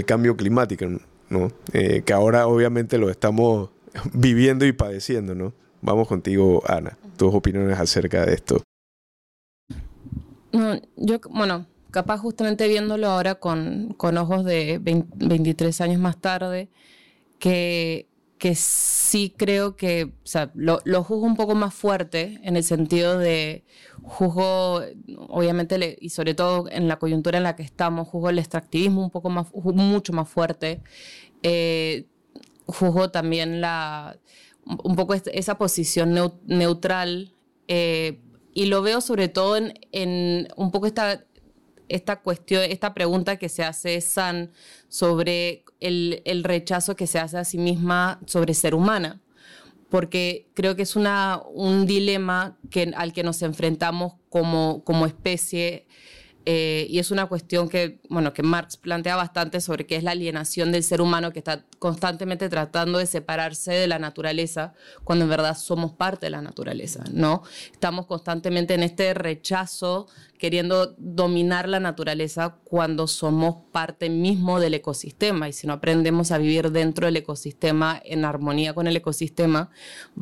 cambio 0.06 0.36
climático, 0.36 0.86
¿no? 1.28 1.52
Eh, 1.72 2.02
que 2.04 2.12
ahora 2.12 2.46
obviamente 2.46 2.98
lo 2.98 3.10
estamos 3.10 3.70
viviendo 4.12 4.66
y 4.66 4.72
padeciendo, 4.72 5.34
¿no? 5.34 5.52
Vamos 5.82 6.08
contigo, 6.08 6.62
Ana, 6.66 6.96
tus 7.16 7.34
opiniones 7.34 7.78
acerca 7.78 8.24
de 8.24 8.34
esto. 8.34 8.62
Yo, 10.96 11.18
bueno, 11.30 11.66
capaz 11.90 12.18
justamente 12.18 12.68
viéndolo 12.68 13.08
ahora 13.08 13.34
con, 13.36 13.92
con 13.96 14.16
ojos 14.16 14.44
de 14.44 14.80
23 14.80 15.80
años 15.80 16.00
más 16.00 16.16
tarde, 16.20 16.68
que, 17.38 18.08
que 18.44 18.54
sí 18.56 19.32
creo 19.34 19.74
que, 19.74 20.04
o 20.04 20.26
sea, 20.26 20.50
lo, 20.54 20.78
juzgo 21.02 21.24
un 21.24 21.34
poco 21.34 21.54
más 21.54 21.72
fuerte 21.72 22.40
en 22.42 22.58
el 22.58 22.62
sentido 22.62 23.16
de, 23.16 23.64
juzgo, 24.02 24.82
obviamente, 25.28 25.96
y 25.98 26.10
sobre 26.10 26.34
todo 26.34 26.68
en 26.68 26.86
la 26.86 26.98
coyuntura 26.98 27.38
en 27.38 27.44
la 27.44 27.56
que 27.56 27.62
estamos, 27.62 28.06
juzgo 28.06 28.28
el 28.28 28.38
extractivismo 28.38 29.02
un 29.02 29.08
poco 29.08 29.30
más, 29.30 29.46
mucho 29.54 30.12
más 30.12 30.28
fuerte. 30.28 30.82
Eh, 31.42 32.04
juzgo 32.66 33.10
también 33.10 33.62
la, 33.62 34.18
un 34.66 34.94
poco 34.94 35.14
esa 35.14 35.56
posición 35.56 36.14
neutral 36.44 37.34
eh, 37.66 38.20
y 38.52 38.66
lo 38.66 38.82
veo 38.82 39.00
sobre 39.00 39.28
todo 39.28 39.56
en, 39.56 40.48
un 40.54 40.70
poco 40.70 40.86
esta, 40.86 41.24
esta 41.88 42.20
cuestión, 42.20 42.62
esta 42.62 42.94
pregunta 42.94 43.36
que 43.36 43.48
se 43.48 43.64
hace 43.64 44.00
San 44.00 44.52
sobre 44.88 45.64
el, 45.80 46.44
rechazo 46.44 46.96
que 46.96 47.06
se 47.06 47.18
hace 47.18 47.38
a 47.38 47.44
sí 47.44 47.58
misma 47.58 48.20
sobre 48.26 48.54
ser 48.54 48.74
humana. 48.74 49.20
Porque 49.90 50.48
creo 50.54 50.74
que 50.74 50.82
es 50.82 50.96
una, 50.96 51.40
un 51.52 51.86
dilema 51.86 52.58
que, 52.70 52.92
al 52.96 53.12
que 53.12 53.22
nos 53.22 53.42
enfrentamos 53.42 54.14
como, 54.28 54.82
como 54.84 55.06
especie 55.06 55.86
eh, 56.46 56.86
y 56.90 56.98
es 56.98 57.10
una 57.10 57.26
cuestión 57.26 57.68
que, 57.68 58.00
bueno, 58.10 58.32
que 58.32 58.42
Marx 58.42 58.76
plantea 58.76 59.16
bastante 59.16 59.60
sobre 59.60 59.86
qué 59.86 59.96
es 59.96 60.02
la 60.02 60.10
alienación 60.10 60.72
del 60.72 60.82
ser 60.82 61.00
humano 61.00 61.32
que 61.32 61.38
está 61.38 61.64
constantemente 61.78 62.48
tratando 62.48 62.98
de 62.98 63.06
separarse 63.06 63.72
de 63.72 63.86
la 63.86 63.98
naturaleza 63.98 64.74
cuando 65.04 65.24
en 65.24 65.30
verdad 65.30 65.56
somos 65.56 65.92
parte 65.92 66.26
de 66.26 66.30
la 66.30 66.42
naturaleza, 66.42 67.04
¿no? 67.12 67.42
Estamos 67.72 68.06
constantemente 68.06 68.74
en 68.74 68.82
este 68.82 69.14
rechazo 69.14 70.06
queriendo 70.38 70.94
dominar 70.98 71.68
la 71.68 71.80
naturaleza 71.80 72.58
cuando 72.64 73.06
somos 73.06 73.56
parte 73.72 74.10
mismo 74.10 74.60
del 74.60 74.74
ecosistema 74.74 75.48
y 75.48 75.52
si 75.52 75.66
no 75.66 75.72
aprendemos 75.72 76.32
a 76.32 76.38
vivir 76.38 76.70
dentro 76.70 77.06
del 77.06 77.16
ecosistema 77.16 78.00
en 78.04 78.24
armonía 78.24 78.74
con 78.74 78.86
el 78.86 78.96
ecosistema 78.96 79.70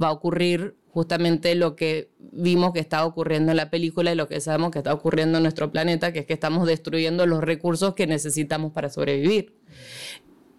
va 0.01 0.09
a 0.09 0.13
ocurrir 0.13 0.77
justamente 0.93 1.55
lo 1.55 1.75
que 1.75 2.11
vimos 2.19 2.73
que 2.73 2.81
está 2.81 3.07
ocurriendo 3.07 3.51
en 3.51 3.57
la 3.57 3.71
película 3.71 4.13
y 4.13 4.15
lo 4.15 4.29
que 4.29 4.41
sabemos 4.43 4.71
que 4.71 4.79
está 4.79 4.93
ocurriendo 4.93 5.39
en 5.39 5.43
nuestro 5.43 5.73
planeta, 5.73 6.13
que 6.13 6.21
es 6.21 6.27
que 6.27 6.35
estamos 6.35 6.67
destruyendo 6.67 7.27
los 7.27 7.43
recursos 7.43 7.95
que 7.95 8.07
necesitamos 8.07 8.73
para 8.73 8.91
sobrevivir. 8.91 9.57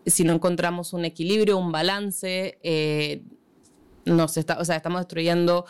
Si 0.08 0.24
no 0.24 0.34
encontramos 0.34 0.92
un 0.94 1.06
equilibrio, 1.06 1.60
un 1.60 1.72
balance, 1.72 2.58
eh, 2.64 3.22
nos 4.06 4.38
está, 4.38 4.58
o 4.60 4.66
sea, 4.66 4.76
estamos 4.76 5.02
destruyendo 5.02 5.66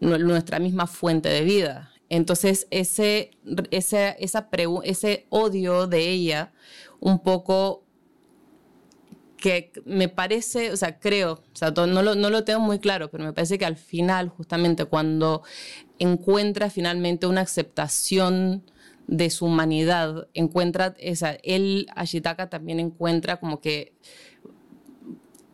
nuestra 0.00 0.60
misma 0.60 0.86
fuente 0.86 1.28
de 1.28 1.42
vida. 1.42 1.90
Entonces, 2.08 2.68
ese, 2.70 3.32
ese, 3.72 4.16
esa 4.20 4.48
ese 4.84 5.26
odio 5.28 5.88
de 5.88 6.08
ella 6.08 6.52
un 7.00 7.18
poco 7.18 7.84
que 9.38 9.72
me 9.84 10.08
parece, 10.08 10.72
o 10.72 10.76
sea, 10.76 10.98
creo, 10.98 11.32
o 11.32 11.56
sea, 11.56 11.70
no 11.70 12.02
lo, 12.02 12.14
no 12.14 12.28
lo 12.28 12.44
tengo 12.44 12.60
muy 12.60 12.78
claro, 12.78 13.10
pero 13.10 13.24
me 13.24 13.32
parece 13.32 13.56
que 13.56 13.64
al 13.64 13.76
final, 13.76 14.28
justamente 14.28 14.84
cuando 14.84 15.42
encuentra 15.98 16.70
finalmente 16.70 17.26
una 17.26 17.42
aceptación 17.42 18.64
de 19.06 19.30
su 19.30 19.46
humanidad, 19.46 20.28
encuentra, 20.34 20.94
esa, 20.98 21.38
él, 21.42 21.86
Ashitaka, 21.94 22.50
también 22.50 22.80
encuentra 22.80 23.38
como 23.38 23.60
que, 23.60 23.94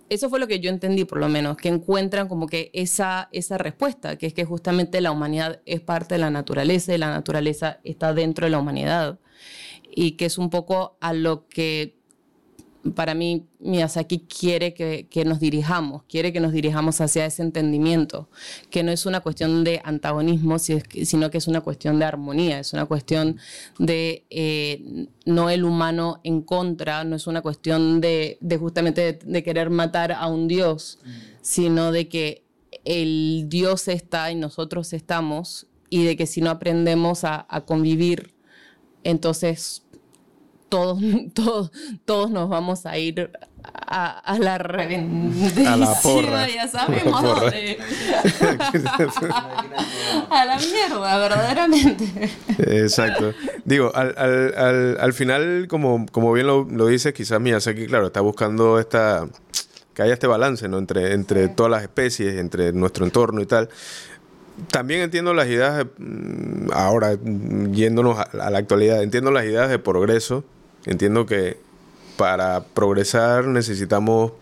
eso 0.09 0.29
fue 0.29 0.41
lo 0.41 0.47
que 0.47 0.61
yo 0.61 0.71
entendí 0.71 1.05
por 1.05 1.19
lo 1.19 1.29
menos, 1.29 1.57
que 1.57 1.69
encuentran 1.69 2.27
como 2.29 2.47
que 2.47 2.71
esa, 2.73 3.29
esa 3.33 3.59
respuesta, 3.59 4.17
que 4.17 4.27
es 4.27 4.35
que 4.35 4.45
justamente 4.45 5.01
la 5.01 5.13
humanidad 5.13 5.61
es 5.67 5.81
parte 5.81 6.17
de 6.17 6.21
la 6.21 6.31
naturaleza 6.31 6.95
y 6.95 6.99
la 6.99 7.11
naturaleza 7.11 7.81
está 7.85 8.13
dentro 8.13 8.47
de 8.47 8.51
la 8.51 8.59
humanidad. 8.59 9.19
Y 9.97 10.13
que 10.13 10.25
es 10.25 10.39
un 10.39 10.51
poco 10.51 10.97
a 11.01 11.13
lo 11.13 11.47
que 11.47 11.97
para 12.95 13.15
mí 13.15 13.47
Miyazaki 13.61 14.21
quiere 14.21 14.75
que, 14.75 15.25
nos 15.25 15.41
dirijamos, 15.41 16.03
quiere 16.05 16.33
que 16.33 16.41
nos 16.41 16.53
dirijamos 16.53 17.01
hacia 17.01 17.25
ese 17.25 17.43
entendimiento, 17.43 18.29
que 18.71 18.83
no 18.83 18.93
es 18.93 19.07
una 19.07 19.21
cuestión 19.21 19.65
de 19.65 19.81
antagonismo, 19.85 20.59
sino 20.59 21.31
que 21.31 21.39
es 21.39 21.49
una 21.49 21.63
cuestión 21.63 21.99
de 21.99 22.05
armonía, 22.05 22.59
es 22.59 22.73
una 22.73 22.85
cuestión 22.85 23.39
de 23.79 24.25
eh, 24.31 25.09
no 25.25 25.49
el 25.49 25.65
humano 25.65 26.21
en 26.25 26.43
contra, 26.43 27.05
no 27.05 27.17
es 27.17 27.27
una 27.27 27.41
cuestión 27.41 28.01
de, 28.01 28.39
justamente 28.59 29.19
de, 29.25 29.43
querer 29.43 29.71
matar 29.71 30.13
a 30.13 30.27
un 30.27 30.47
dios, 30.47 30.99
sino 31.41 31.91
de 31.91 32.09
que 32.09 32.45
el 32.85 33.47
dios 33.49 33.89
está 33.89 34.31
y 34.31 34.35
nosotros 34.35 34.93
estamos 34.93 35.67
y 35.89 36.05
de 36.05 36.17
que 36.17 36.27
si 36.27 36.43
no 36.43 36.51
aprendemos 36.51 37.25
a, 37.25 37.47
a 37.49 37.63
convivir, 37.63 38.35
entonces 39.05 39.84
todos, 40.75 40.99
todos, 41.35 41.73
todos 42.05 42.31
nos 42.33 42.49
vamos 42.49 42.85
a 42.85 42.99
ir 42.99 43.31
a, 43.63 44.37
la 44.41 44.59
revendida. 44.59 45.75
A 45.75 45.77
la 45.77 45.95
porra. 46.03 46.49
Ya 46.49 46.67
sabemos 46.69 47.23
dónde. 47.23 47.79
a 50.31 50.45
la 50.45 50.59
mierda, 50.59 51.19
verdaderamente. 51.19 52.31
Exacto. 52.59 53.35
Digo, 53.65 53.93
al, 53.95 54.15
al, 54.19 54.97
al, 54.99 55.13
final, 55.13 55.69
como, 55.69 56.07
como 56.11 56.33
bien 56.33 56.49
lo, 56.49 56.65
lo 56.65 56.89
dices, 56.89 57.15
quizás 57.15 57.41
Miyazaki, 57.41 57.87
claro, 57.87 58.09
está 58.09 58.21
buscando 58.21 58.81
esta 58.81 59.29
que 59.95 60.03
haya 60.03 60.15
este 60.15 60.27
balance 60.27 60.67
¿no? 60.67 60.79
entre, 60.79 61.13
entre 61.13 61.47
todas 61.47 61.71
las 61.71 61.83
especies, 61.83 62.37
entre 62.39 62.73
nuestro 62.73 63.05
entorno 63.05 63.41
y 63.41 63.47
tal. 63.47 63.69
También 64.73 65.03
entiendo 65.03 65.35
las 65.35 65.47
ideas, 65.47 65.87
mm, 65.99 66.73
ahora 66.73 67.17
yéndonos 67.71 68.19
a 68.19 68.51
la 68.51 68.59
actualidad, 68.59 69.05
entiendo 69.05 69.31
las 69.31 69.45
ideas 69.45 69.69
de 69.71 69.79
progreso 69.79 70.45
Entiendo 70.87 71.27
que 71.27 71.59
para 72.17 72.65
progresar 72.65 73.47
necesitamos, 73.47 74.33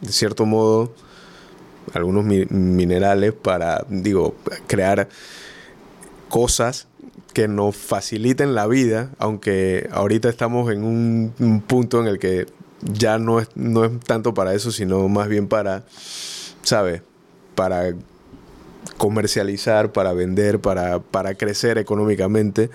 de 0.00 0.12
cierto 0.12 0.46
modo, 0.46 0.92
algunos 1.92 2.24
minerales 2.24 3.32
para, 3.32 3.84
digo, 3.88 4.34
crear 4.66 5.08
cosas 6.28 6.86
que 7.32 7.48
nos 7.48 7.76
faciliten 7.76 8.54
la 8.54 8.66
vida, 8.66 9.10
aunque 9.18 9.88
ahorita 9.92 10.28
estamos 10.28 10.70
en 10.72 10.84
un, 10.84 11.62
punto 11.66 12.00
en 12.00 12.06
el 12.06 12.18
que 12.18 12.46
ya 12.80 13.18
no 13.18 13.40
es, 13.40 13.48
no 13.54 13.84
es 13.84 14.00
tanto 14.00 14.34
para 14.34 14.54
eso, 14.54 14.70
sino 14.70 15.08
más 15.08 15.28
bien 15.28 15.48
para, 15.48 15.84
¿sabes? 16.62 17.02
Para 17.54 17.94
comercializar, 18.98 19.92
para 19.92 20.12
vender, 20.12 20.60
para, 20.60 21.00
para 21.00 21.34
crecer 21.34 21.78
económicamente. 21.78 22.70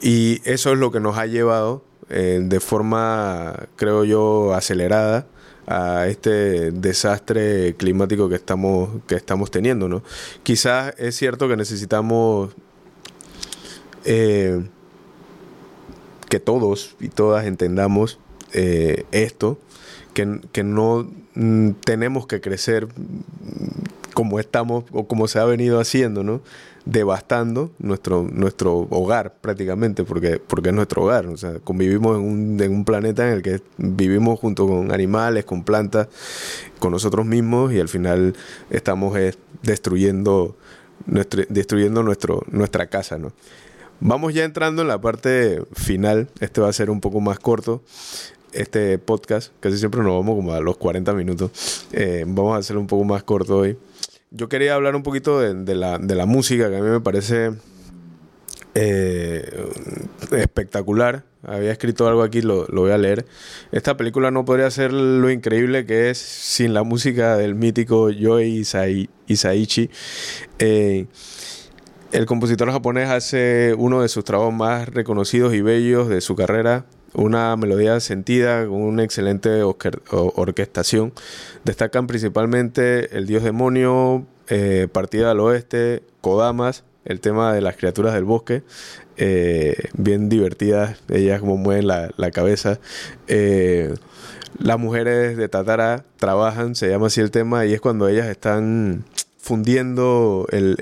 Y 0.00 0.40
eso 0.44 0.72
es 0.72 0.78
lo 0.78 0.90
que 0.90 1.00
nos 1.00 1.16
ha 1.16 1.26
llevado 1.26 1.82
eh, 2.08 2.40
de 2.42 2.60
forma, 2.60 3.68
creo 3.76 4.04
yo, 4.04 4.54
acelerada 4.54 5.26
a 5.66 6.06
este 6.06 6.70
desastre 6.70 7.74
climático 7.76 8.28
que 8.28 8.36
estamos, 8.36 8.90
que 9.06 9.16
estamos 9.16 9.50
teniendo, 9.50 9.88
¿no? 9.88 10.02
Quizás 10.42 10.94
es 10.98 11.16
cierto 11.16 11.48
que 11.48 11.56
necesitamos 11.56 12.54
eh, 14.04 14.64
que 16.28 16.38
todos 16.38 16.94
y 17.00 17.08
todas 17.08 17.46
entendamos 17.46 18.20
eh, 18.52 19.04
esto, 19.10 19.58
que, 20.14 20.40
que 20.52 20.62
no 20.62 21.10
mm, 21.34 21.70
tenemos 21.84 22.26
que 22.28 22.40
crecer 22.40 22.86
como 24.14 24.38
estamos 24.38 24.84
o 24.92 25.06
como 25.08 25.26
se 25.26 25.40
ha 25.40 25.44
venido 25.44 25.80
haciendo, 25.80 26.22
¿no? 26.22 26.40
Devastando 26.86 27.72
nuestro, 27.78 28.22
nuestro 28.32 28.86
hogar 28.90 29.34
prácticamente, 29.40 30.04
porque, 30.04 30.38
porque 30.38 30.70
es 30.70 30.74
nuestro 30.74 31.02
hogar. 31.02 31.26
O 31.26 31.36
sea, 31.36 31.58
convivimos 31.58 32.16
en 32.16 32.22
un, 32.24 32.60
en 32.62 32.72
un 32.72 32.84
planeta 32.84 33.26
en 33.26 33.34
el 33.34 33.42
que 33.42 33.60
vivimos 33.76 34.38
junto 34.38 34.66
con 34.66 34.92
animales, 34.92 35.44
con 35.44 35.64
plantas, 35.64 36.08
con 36.78 36.92
nosotros 36.92 37.26
mismos 37.26 37.72
y 37.72 37.80
al 37.80 37.88
final 37.88 38.34
estamos 38.70 39.18
eh, 39.18 39.34
destruyendo, 39.62 40.56
nuestro, 41.06 41.42
destruyendo 41.48 42.02
nuestro, 42.04 42.42
nuestra 42.50 42.86
casa. 42.86 43.18
¿no? 43.18 43.32
Vamos 43.98 44.32
ya 44.32 44.44
entrando 44.44 44.82
en 44.82 44.88
la 44.88 45.00
parte 45.00 45.62
final. 45.74 46.28
Este 46.38 46.60
va 46.60 46.68
a 46.68 46.72
ser 46.72 46.88
un 46.88 47.00
poco 47.00 47.20
más 47.20 47.40
corto. 47.40 47.82
Este 48.52 48.96
podcast, 48.98 49.52
casi 49.60 49.76
siempre 49.76 50.02
nos 50.02 50.12
vamos 50.12 50.36
como 50.36 50.52
a 50.52 50.60
los 50.60 50.76
40 50.76 51.12
minutos. 51.14 51.84
Eh, 51.92 52.24
vamos 52.26 52.54
a 52.54 52.58
hacerlo 52.58 52.80
un 52.80 52.86
poco 52.86 53.04
más 53.04 53.24
corto 53.24 53.58
hoy 53.58 53.76
yo 54.30 54.48
quería 54.48 54.74
hablar 54.74 54.96
un 54.96 55.02
poquito 55.02 55.40
de, 55.40 55.74
la, 55.74 56.26
música, 56.26 56.68
que 56.68 56.76
a 56.76 56.80
mí 56.80 56.88
me 56.88 57.00
parece 57.00 57.52
eh, 58.74 59.68
espectacular. 60.32 61.24
Había 61.42 61.70
escrito 61.70 62.08
algo 62.08 62.22
aquí, 62.22 62.42
lo, 62.42 62.66
voy 62.66 62.90
a 62.90 62.98
leer. 62.98 63.24
Esta 63.70 63.96
película 63.96 64.30
no 64.30 64.44
podría 64.44 64.70
ser 64.70 64.92
lo 64.92 65.30
increíble 65.30 65.86
que 65.86 66.10
es 66.10 66.18
sin 66.18 66.74
la 66.74 66.82
música 66.82 67.36
del 67.36 67.54
mítico 67.54 68.10
Yoei 68.10 68.64
Isaichi. 69.26 69.90
Eh, 70.58 71.06
el 72.12 72.26
compositor 72.26 72.70
japonés 72.70 73.10
hace 73.10 73.74
uno 73.76 74.02
de 74.02 74.08
sus 74.08 74.24
trabajos 74.24 74.54
más 74.54 74.88
reconocidos 74.88 75.54
y 75.54 75.60
bellos 75.60 76.08
de 76.08 76.20
su 76.20 76.34
carrera, 76.34 76.86
una 77.16 77.56
melodía 77.56 77.98
sentida 78.00 78.66
con 78.66 78.82
una 78.82 79.02
excelente 79.02 79.62
orquestación. 79.62 81.12
Destacan 81.64 82.06
principalmente 82.06 83.16
El 83.16 83.26
Dios 83.26 83.42
Demonio, 83.42 84.26
eh, 84.48 84.86
Partida 84.92 85.30
al 85.30 85.40
Oeste, 85.40 86.02
Kodamas, 86.20 86.84
el 87.04 87.20
tema 87.20 87.54
de 87.54 87.62
las 87.62 87.76
criaturas 87.76 88.14
del 88.14 88.24
bosque, 88.24 88.62
eh, 89.16 89.76
bien 89.94 90.28
divertidas, 90.28 90.98
ellas 91.08 91.40
como 91.40 91.56
mueven 91.56 91.86
la, 91.86 92.30
cabeza. 92.32 92.80
Eh, 93.28 93.94
las 94.58 94.78
mujeres 94.78 95.36
de 95.36 95.48
Tatara 95.48 96.04
trabajan, 96.18 96.74
se 96.74 96.88
llama 96.88 97.06
así 97.06 97.20
el 97.20 97.30
tema, 97.30 97.64
y 97.64 97.72
es 97.72 97.80
cuando 97.80 98.08
ellas 98.08 98.26
están 98.26 99.04
fundiendo 99.38 100.46
el, 100.50 100.76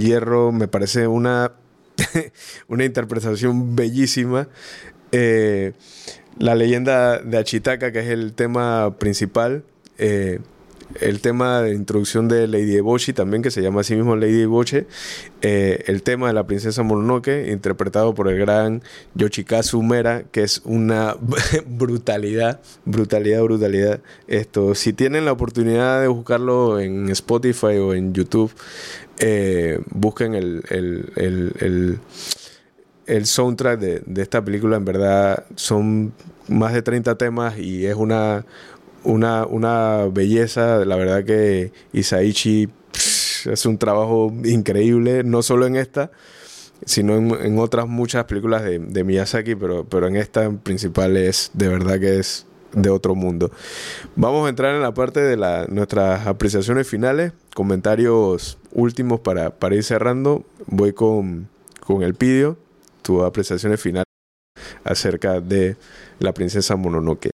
hierro, 0.00 0.52
me 0.52 0.68
parece 0.68 1.06
una, 1.06 1.52
una 2.68 2.84
interpretación 2.84 3.74
bellísima. 3.74 4.48
Eh, 5.12 5.72
la 6.38 6.54
leyenda 6.54 7.18
de 7.18 7.38
Achitaka, 7.38 7.92
que 7.92 8.00
es 8.00 8.08
el 8.08 8.32
tema 8.32 8.96
principal, 8.98 9.64
el 11.00 11.20
tema 11.20 11.62
de 11.62 11.74
introducción 11.74 12.28
de 12.28 12.46
Lady 12.46 12.76
Eboshi 12.76 13.12
también, 13.12 13.42
que 13.42 13.50
se 13.50 13.62
llama 13.62 13.80
así 13.80 13.94
mismo 13.94 14.16
Lady 14.16 14.42
Eboshi, 14.42 14.84
eh, 15.42 15.84
el 15.86 16.02
tema 16.02 16.28
de 16.28 16.34
la 16.34 16.46
princesa 16.46 16.82
Mononoke, 16.82 17.48
interpretado 17.50 18.14
por 18.14 18.28
el 18.28 18.38
gran 18.38 18.82
Yoshikazu 19.14 19.82
Mera, 19.82 20.24
que 20.30 20.42
es 20.42 20.62
una 20.64 21.16
brutalidad, 21.66 22.60
brutalidad, 22.84 23.42
brutalidad. 23.42 24.00
Esto, 24.26 24.74
si 24.74 24.92
tienen 24.92 25.24
la 25.24 25.32
oportunidad 25.32 26.00
de 26.00 26.08
buscarlo 26.08 26.80
en 26.80 27.08
Spotify 27.10 27.78
o 27.78 27.94
en 27.94 28.12
YouTube, 28.12 28.52
eh, 29.18 29.80
busquen 29.90 30.34
el, 30.34 30.62
el 30.70 32.00
soundtrack 33.24 33.80
de, 33.80 34.02
de, 34.06 34.22
esta 34.22 34.44
película 34.44 34.76
en 34.76 34.84
verdad 34.84 35.44
son 35.56 36.12
más 36.48 36.72
de 36.72 36.82
30 36.82 37.16
temas 37.16 37.58
y 37.58 37.86
es 37.86 37.94
una 37.94 38.44
una, 39.04 39.46
una 39.46 40.08
belleza. 40.10 40.84
La 40.84 40.96
verdad 40.96 41.24
que 41.24 41.72
Isaichi 41.92 42.68
es 43.44 43.66
un 43.66 43.78
trabajo 43.78 44.32
increíble, 44.44 45.24
no 45.24 45.42
solo 45.42 45.66
en 45.66 45.76
esta, 45.76 46.10
sino 46.84 47.16
en, 47.16 47.58
otras 47.58 47.88
muchas 47.88 48.24
películas 48.24 48.62
de, 48.64 49.04
Miyazaki, 49.04 49.54
pero, 49.54 49.84
pero 49.84 50.08
en 50.08 50.16
esta 50.16 50.44
en 50.44 50.58
principal 50.58 51.16
es 51.16 51.50
de 51.54 51.68
verdad 51.68 51.98
que 52.00 52.18
es 52.18 52.46
de 52.72 52.90
otro 52.90 53.14
mundo. 53.14 53.50
Vamos 54.16 54.46
a 54.46 54.48
entrar 54.48 54.74
en 54.74 54.82
la 54.82 54.94
parte 54.94 55.20
de 55.20 55.36
la, 55.36 55.66
nuestras 55.68 56.26
apreciaciones 56.26 56.88
finales, 56.88 57.32
comentarios 57.54 58.58
últimos 58.72 59.20
para, 59.20 59.50
para 59.50 59.74
ir 59.74 59.84
cerrando. 59.84 60.44
Voy 60.66 60.92
con, 60.92 61.48
con 61.80 62.02
el 62.02 62.14
pidio, 62.14 62.56
tu 63.02 63.22
apreciaciones 63.22 63.80
finales 63.80 64.06
acerca 64.84 65.40
de 65.40 65.76
la 66.18 66.32
princesa 66.32 66.76
Mononoke 66.76 67.32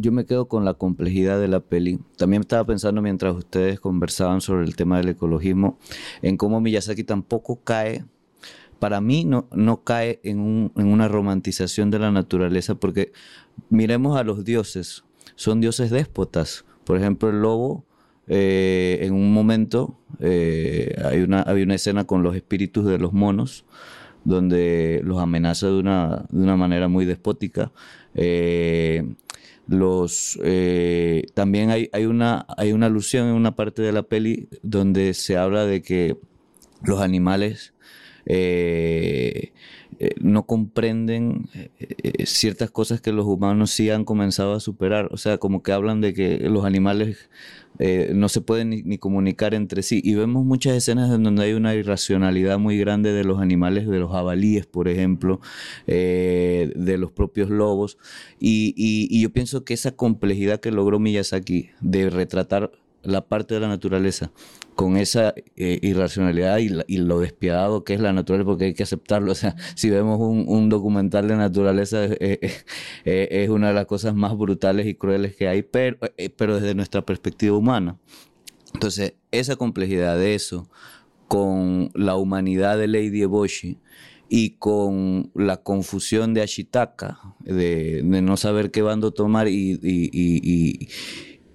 yo 0.00 0.12
me 0.12 0.26
quedo 0.26 0.48
con 0.48 0.64
la 0.64 0.74
complejidad 0.74 1.40
de 1.40 1.48
la 1.48 1.60
peli. 1.60 1.98
También 2.16 2.42
estaba 2.42 2.64
pensando 2.64 3.02
mientras 3.02 3.34
ustedes 3.34 3.80
conversaban 3.80 4.40
sobre 4.40 4.64
el 4.64 4.76
tema 4.76 4.98
del 4.98 5.08
ecologismo, 5.08 5.78
en 6.22 6.36
cómo 6.36 6.60
Miyazaki 6.60 7.04
tampoco 7.04 7.62
cae, 7.62 8.04
para 8.78 9.00
mí 9.00 9.24
no, 9.24 9.48
no 9.50 9.82
cae 9.82 10.20
en, 10.22 10.40
un, 10.40 10.72
en 10.76 10.86
una 10.86 11.08
romantización 11.08 11.90
de 11.90 11.98
la 11.98 12.10
naturaleza, 12.10 12.76
porque 12.76 13.12
miremos 13.70 14.16
a 14.16 14.24
los 14.24 14.44
dioses, 14.44 15.04
son 15.34 15.60
dioses 15.60 15.90
déspotas. 15.90 16.64
Por 16.84 16.96
ejemplo, 16.96 17.30
el 17.30 17.42
lobo, 17.42 17.84
eh, 18.28 18.98
en 19.02 19.14
un 19.14 19.32
momento 19.32 19.98
eh, 20.20 20.94
hay, 21.04 21.22
una, 21.22 21.42
hay 21.46 21.62
una 21.62 21.74
escena 21.74 22.04
con 22.04 22.22
los 22.22 22.36
espíritus 22.36 22.86
de 22.86 22.98
los 22.98 23.12
monos, 23.12 23.64
donde 24.28 25.00
los 25.04 25.18
amenaza 25.18 25.68
de 25.68 25.78
una, 25.78 26.26
de 26.28 26.42
una 26.42 26.56
manera 26.56 26.86
muy 26.86 27.06
despótica. 27.06 27.72
Eh, 28.14 29.14
los 29.66 30.38
eh, 30.44 31.24
también 31.32 31.70
hay, 31.70 31.88
hay, 31.92 32.04
una, 32.04 32.46
hay 32.58 32.72
una 32.72 32.86
alusión 32.86 33.28
en 33.28 33.34
una 33.34 33.56
parte 33.56 33.80
de 33.80 33.92
la 33.92 34.02
peli 34.02 34.48
donde 34.62 35.14
se 35.14 35.38
habla 35.38 35.64
de 35.64 35.80
que 35.80 36.18
los 36.82 37.00
animales 37.00 37.72
eh, 38.26 39.52
eh, 39.98 40.14
no 40.20 40.46
comprenden 40.46 41.48
ciertas 42.24 42.70
cosas 42.70 43.00
que 43.00 43.12
los 43.12 43.26
humanos 43.26 43.70
sí 43.70 43.90
han 43.90 44.04
comenzado 44.04 44.54
a 44.54 44.60
superar. 44.60 45.08
O 45.12 45.16
sea, 45.16 45.38
como 45.38 45.62
que 45.62 45.72
hablan 45.72 46.00
de 46.00 46.14
que 46.14 46.38
los 46.48 46.64
animales 46.64 47.28
eh, 47.78 48.10
no 48.12 48.28
se 48.28 48.40
pueden 48.40 48.70
ni, 48.70 48.98
comunicar 48.98 49.54
entre 49.54 49.82
sí. 49.82 50.00
Y 50.02 50.14
vemos 50.14 50.44
muchas 50.44 50.74
escenas 50.76 51.12
en 51.12 51.22
donde 51.22 51.44
hay 51.44 51.52
una 51.52 51.74
irracionalidad 51.74 52.58
muy 52.58 52.78
grande 52.78 53.12
de 53.12 53.24
los 53.24 53.40
animales, 53.40 53.88
de 53.88 53.98
los 53.98 54.10
jabalíes, 54.10 54.66
por 54.66 54.88
ejemplo, 54.88 55.40
eh, 55.86 56.72
de 56.74 56.98
los 56.98 57.12
propios 57.12 57.50
lobos. 57.50 57.98
y, 58.40 59.20
yo 59.20 59.30
pienso 59.30 59.64
que 59.64 59.74
esa 59.74 59.92
complejidad 59.92 60.60
que 60.60 60.70
logró 60.70 60.98
Miyazaki 60.98 61.70
de 61.80 62.10
retratar 62.10 62.70
la 63.02 63.26
parte 63.26 63.54
de 63.54 63.60
la 63.60 63.68
naturaleza 63.68 64.30
con 64.74 64.96
esa 64.96 65.34
eh, 65.56 65.80
irracionalidad 65.82 66.58
y, 66.58 66.98
lo 66.98 67.18
despiadado 67.18 67.82
que 67.82 67.94
es 67.94 68.00
la 68.00 68.12
naturaleza, 68.12 68.46
porque 68.46 68.66
hay 68.66 68.74
que 68.74 68.84
aceptarlo. 68.84 69.32
O 69.32 69.34
sea, 69.34 69.56
si 69.74 69.90
vemos 69.90 70.20
un, 70.20 70.68
documental 70.68 71.26
de 71.26 71.36
naturaleza, 71.36 72.04
es 72.04 73.48
una 73.48 73.68
de 73.68 73.74
las 73.74 73.86
cosas 73.86 74.14
más 74.14 74.36
brutales 74.36 74.86
y 74.86 74.94
crueles 74.94 75.34
que 75.34 75.48
hay, 75.48 75.62
pero, 75.62 75.98
eh, 76.16 76.30
pero 76.30 76.60
desde 76.60 76.76
nuestra 76.76 77.02
perspectiva 77.02 77.56
humana. 77.56 77.98
Entonces, 78.72 79.14
esa 79.32 79.56
complejidad 79.56 80.16
de 80.16 80.36
eso, 80.36 80.68
con 81.26 81.90
la 81.94 82.14
humanidad 82.14 82.78
de 82.78 82.86
Lady 82.86 83.22
Eboshi, 83.22 83.78
y 84.28 84.50
con 84.50 85.30
la 85.34 85.56
confusión 85.56 86.34
de 86.34 86.42
Ashitaka, 86.42 87.18
de, 87.40 88.02
no 88.04 88.36
saber 88.36 88.70
qué 88.70 88.82
bando 88.82 89.10
tomar 89.10 89.48
y, 89.48 89.78
y 89.82 90.88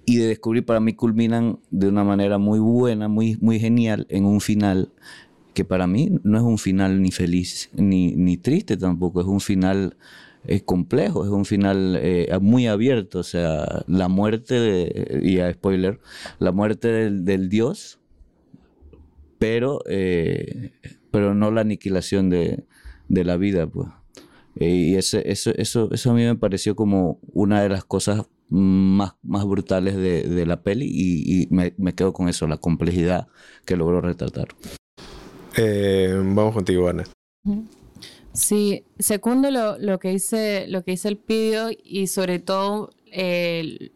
de 0.06 0.26
descubrir 0.26 0.64
para 0.64 0.80
mí 0.80 0.94
culminan 0.94 1.58
de 1.70 1.88
una 1.88 2.04
manera 2.04 2.38
muy 2.38 2.58
buena, 2.58 3.08
muy, 3.08 3.38
muy 3.40 3.58
genial 3.58 4.06
en 4.10 4.24
un 4.24 4.40
final 4.40 4.92
que 5.54 5.64
para 5.64 5.86
mí 5.86 6.10
no 6.24 6.36
es 6.36 6.44
un 6.44 6.58
final 6.58 7.00
ni 7.00 7.10
feliz 7.10 7.70
ni, 7.74 8.14
ni 8.16 8.36
triste 8.36 8.76
tampoco, 8.76 9.20
es 9.20 9.26
un 9.26 9.40
final 9.40 9.96
es 10.46 10.62
complejo, 10.62 11.24
es 11.24 11.30
un 11.30 11.44
final 11.44 11.98
eh, 12.00 12.28
muy 12.40 12.66
abierto, 12.66 13.20
o 13.20 13.22
sea, 13.22 13.84
la 13.86 14.08
muerte, 14.08 15.20
y 15.22 15.38
a 15.38 15.52
spoiler, 15.52 16.00
la 16.38 16.52
muerte 16.52 16.88
del, 16.88 17.48
dios, 17.48 17.98
pero, 19.38 19.80
eh, 19.88 20.72
pero 21.10 21.34
no 21.34 21.50
la 21.50 21.62
aniquilación 21.62 22.28
de, 22.28 22.64
de 23.08 23.24
la 23.24 23.36
vida, 23.36 23.66
pues. 23.66 23.88
Eh, 24.56 24.68
y 24.68 24.94
eso, 24.96 25.18
eso, 25.18 25.52
eso 25.56 26.10
a 26.10 26.14
mí 26.14 26.22
me 26.22 26.36
pareció 26.36 26.76
como 26.76 27.18
una 27.32 27.62
de 27.62 27.68
las 27.68 27.84
cosas 27.84 28.26
más, 28.54 29.14
más 29.22 29.44
brutales 29.44 29.96
de, 29.96 30.46
la 30.46 30.62
peli 30.62 30.86
y, 30.88 31.48
me, 31.50 31.72
quedo 31.94 32.12
con 32.12 32.28
eso, 32.28 32.46
la 32.46 32.56
complejidad 32.56 33.26
que 33.64 33.76
logró 33.76 34.00
retratar. 34.00 34.48
Eh, 35.56 36.14
vamos 36.16 36.54
contigo, 36.54 36.88
Ana. 36.88 37.04
Sí, 38.32 38.84
segundo 38.98 39.50
lo, 39.50 39.78
lo, 39.78 39.98
que 39.98 40.10
dice, 40.10 40.66
lo 40.68 40.84
que 40.84 40.92
dice 40.92 41.08
el 41.08 41.16
pidio 41.16 41.68
y 41.82 42.06
sobre 42.06 42.38
todo 42.38 42.90
el, 43.10 43.92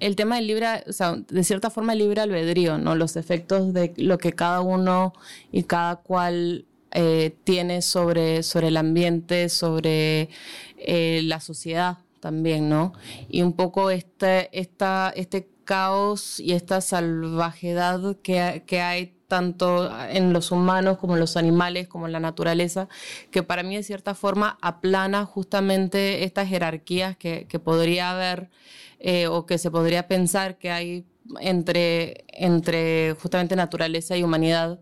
el 0.00 0.16
tema 0.16 0.36
del 0.36 0.46
libre, 0.46 0.66
o 0.86 0.92
sea, 0.92 1.16
de 1.16 1.44
cierta 1.44 1.68
forma 1.68 1.92
el 1.92 1.98
libre 1.98 2.22
albedrío, 2.22 2.78
¿no? 2.78 2.94
Los 2.94 3.16
efectos 3.16 3.74
de 3.74 3.92
lo 3.96 4.16
que 4.16 4.32
cada 4.32 4.62
uno 4.62 5.12
y 5.52 5.64
cada 5.64 5.96
cual 5.96 6.64
eh, 6.92 7.36
tiene 7.44 7.82
sobre, 7.82 8.42
sobre 8.42 8.68
el 8.68 8.78
ambiente, 8.78 9.50
sobre 9.50 10.30
eh, 10.78 11.20
la 11.24 11.40
sociedad 11.40 11.98
también, 12.26 12.68
¿no? 12.68 12.92
Y 13.28 13.42
un 13.42 13.52
poco 13.52 13.90
este, 13.90 14.48
esta, 14.50 15.12
este 15.14 15.48
caos 15.62 16.40
y 16.40 16.54
esta 16.54 16.80
salvajedad 16.80 18.16
que, 18.16 18.64
que 18.66 18.80
hay 18.80 19.14
tanto 19.28 19.88
en 20.10 20.32
los 20.32 20.50
humanos 20.50 20.98
como 20.98 21.14
en 21.14 21.20
los 21.20 21.36
animales, 21.36 21.86
como 21.86 22.06
en 22.06 22.12
la 22.12 22.18
naturaleza, 22.18 22.88
que 23.30 23.44
para 23.44 23.62
mí 23.62 23.76
de 23.76 23.84
cierta 23.84 24.16
forma 24.16 24.58
aplana 24.60 25.24
justamente 25.24 26.24
estas 26.24 26.48
jerarquías 26.48 27.16
que, 27.16 27.46
que 27.48 27.60
podría 27.60 28.10
haber 28.10 28.50
eh, 28.98 29.28
o 29.28 29.46
que 29.46 29.58
se 29.58 29.70
podría 29.70 30.08
pensar 30.08 30.58
que 30.58 30.72
hay 30.72 31.04
entre, 31.40 32.24
entre 32.28 33.14
justamente 33.22 33.54
naturaleza 33.54 34.16
y 34.16 34.24
humanidad, 34.24 34.80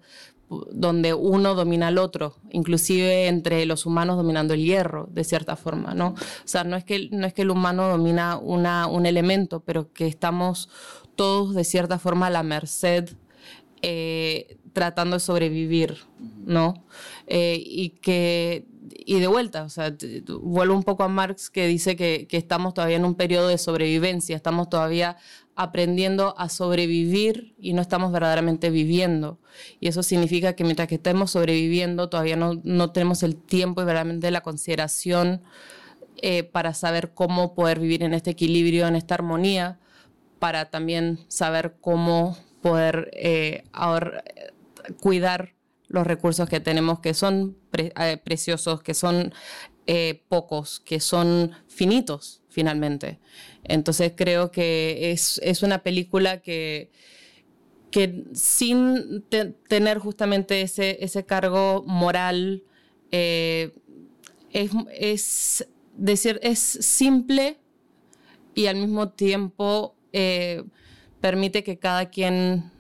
donde 0.71 1.15
uno 1.15 1.55
domina 1.55 1.89
al 1.89 1.99
otro, 1.99 2.37
inclusive 2.51 3.29
entre 3.29 3.65
los 3.67 3.87
humanos 3.87 4.17
dominando 4.17 4.55
el 4.55 4.65
hierro, 4.65 5.09
de 5.11 5.25
cierta 5.25 5.57
forma, 5.57 5.95
¿no? 5.95 6.09
O 6.09 6.17
sea, 6.45 6.65
no 6.65 6.77
es 6.77 6.85
que, 6.85 7.09
no 7.11 7.27
es 7.27 7.33
que 7.33 7.43
el 7.43 7.51
humano 7.51 7.89
domina 7.89 8.39
una, 8.39 8.87
un 8.87 9.07
elemento, 9.07 9.61
pero 9.61 9.93
que 9.93 10.07
estamos 10.07 10.69
todos 11.17 11.55
de 11.55 11.65
cierta 11.65 11.99
forma 11.99 12.27
a 12.27 12.31
la 12.31 12.43
merced 12.43 13.11
eh, 13.83 14.59
tratando 14.73 15.17
de 15.17 15.21
sobrevivir, 15.21 15.99
¿no? 16.45 16.85
Eh, 17.27 17.63
y 17.65 17.91
que, 17.91 18.67
y 19.07 19.21
de 19.21 19.27
vuelta, 19.27 19.65
o 19.65 19.69
sea, 19.69 19.95
vuelvo 20.41 20.75
un 20.75 20.83
poco 20.83 21.05
a 21.05 21.09
Marx 21.09 21.51
que 21.51 21.67
dice 21.67 21.95
que, 21.95 22.27
que 22.29 22.37
estamos 22.37 22.75
todavía 22.75 22.97
en 22.97 23.05
un 23.05 23.15
periodo 23.15 23.49
de 23.49 23.59
sobrevivencia, 23.59 24.37
estamos 24.37 24.69
todavía 24.69 25.17
aprendiendo 25.57 26.35
a 26.39 26.49
sobrevivir 26.49 27.55
y 27.59 27.73
no 27.73 27.83
estamos 27.83 28.13
verdaderamente 28.13 28.71
viviendo. 28.71 29.39
Y 29.81 29.89
eso 29.89 30.03
significa 30.03 30.55
que 30.55 30.65
mientras 30.65 30.89
que 30.89 30.97
estemos 30.97 31.31
sobreviviendo, 31.31 32.09
todavía 32.09 32.37
no, 32.37 32.61
no 32.65 32.91
tenemos 32.91 33.23
el 33.23 33.37
tiempo 33.37 33.81
y 33.81 33.85
verdaderamente 33.85 34.31
la 34.31 34.43
consideración 34.43 35.43
eh, 36.17 36.43
para 36.45 36.75
saber 36.75 37.13
cómo 37.15 37.55
poder 37.55 37.79
vivir 37.79 38.03
en 38.03 38.15
este 38.15 38.31
equilibrio, 38.31 38.87
en 38.87 38.97
esta 38.97 39.15
armonía, 39.15 39.79
para 40.39 40.71
también 40.71 41.21
saber 41.29 41.77
cómo 41.81 42.37
poder 42.61 43.11
eh, 43.13 43.65
cuidar 45.01 45.55
los 45.87 46.07
recursos 46.07 46.49
que 46.49 46.61
tenemos, 46.61 46.99
que 47.01 47.15
son 47.15 47.57
eh, 47.73 48.17
preciosos, 48.17 48.83
que 48.83 48.95
son 48.95 49.33
pocos, 50.29 50.81
que 50.81 50.99
son 50.99 51.53
finitos 51.69 52.41
finalmente. 52.55 53.19
Entonces 53.65 54.13
creo 54.15 54.53
que 54.53 55.11
es, 55.11 55.63
una 55.63 55.83
película 55.83 56.41
que, 56.41 56.91
que 57.91 58.25
sin 58.33 59.25
tener 59.69 59.99
justamente 59.99 60.63
ese, 60.63 60.99
ese 61.01 61.27
cargo 61.27 61.83
moral, 61.85 62.63
eh, 63.11 63.73
es, 64.51 65.67
decir, 65.97 66.39
es 66.43 66.61
simple 66.61 67.59
y 68.55 68.67
al 68.67 68.77
mismo 68.77 69.09
tiempo 69.09 69.97
eh, 70.13 70.63
permite 71.21 71.65
que 71.65 71.79
cada 71.81 72.09
quien, 72.09 72.71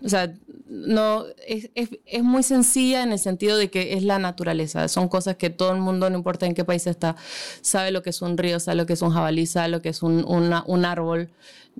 no, 0.66 1.24
es, 1.46 1.70
es, 1.74 2.22
muy 2.22 2.42
sencilla 2.42 3.02
en 3.02 3.12
el 3.12 3.18
sentido 3.18 3.58
de 3.58 3.70
que 3.70 3.94
es 3.94 4.02
la 4.02 4.18
naturaleza. 4.18 4.88
Son 4.88 5.08
cosas 5.08 5.36
que 5.36 5.50
todo 5.50 5.72
el 5.72 5.80
mundo, 5.80 6.08
no 6.08 6.16
importa 6.16 6.46
en 6.46 6.54
qué 6.54 6.64
país 6.64 6.86
está, 6.86 7.16
sabe 7.60 7.90
lo 7.90 8.02
que 8.02 8.10
es 8.10 8.22
un 8.22 8.38
río, 8.38 8.58
sabe 8.60 8.76
lo 8.76 8.86
que 8.86 8.94
es 8.94 9.02
un 9.02 9.10
jabalí, 9.10 9.46
sabe 9.46 9.68
lo 9.68 9.82
que 9.82 9.90
es 9.90 10.02
un, 10.02 10.24
un 10.26 10.84
árbol. 10.84 11.30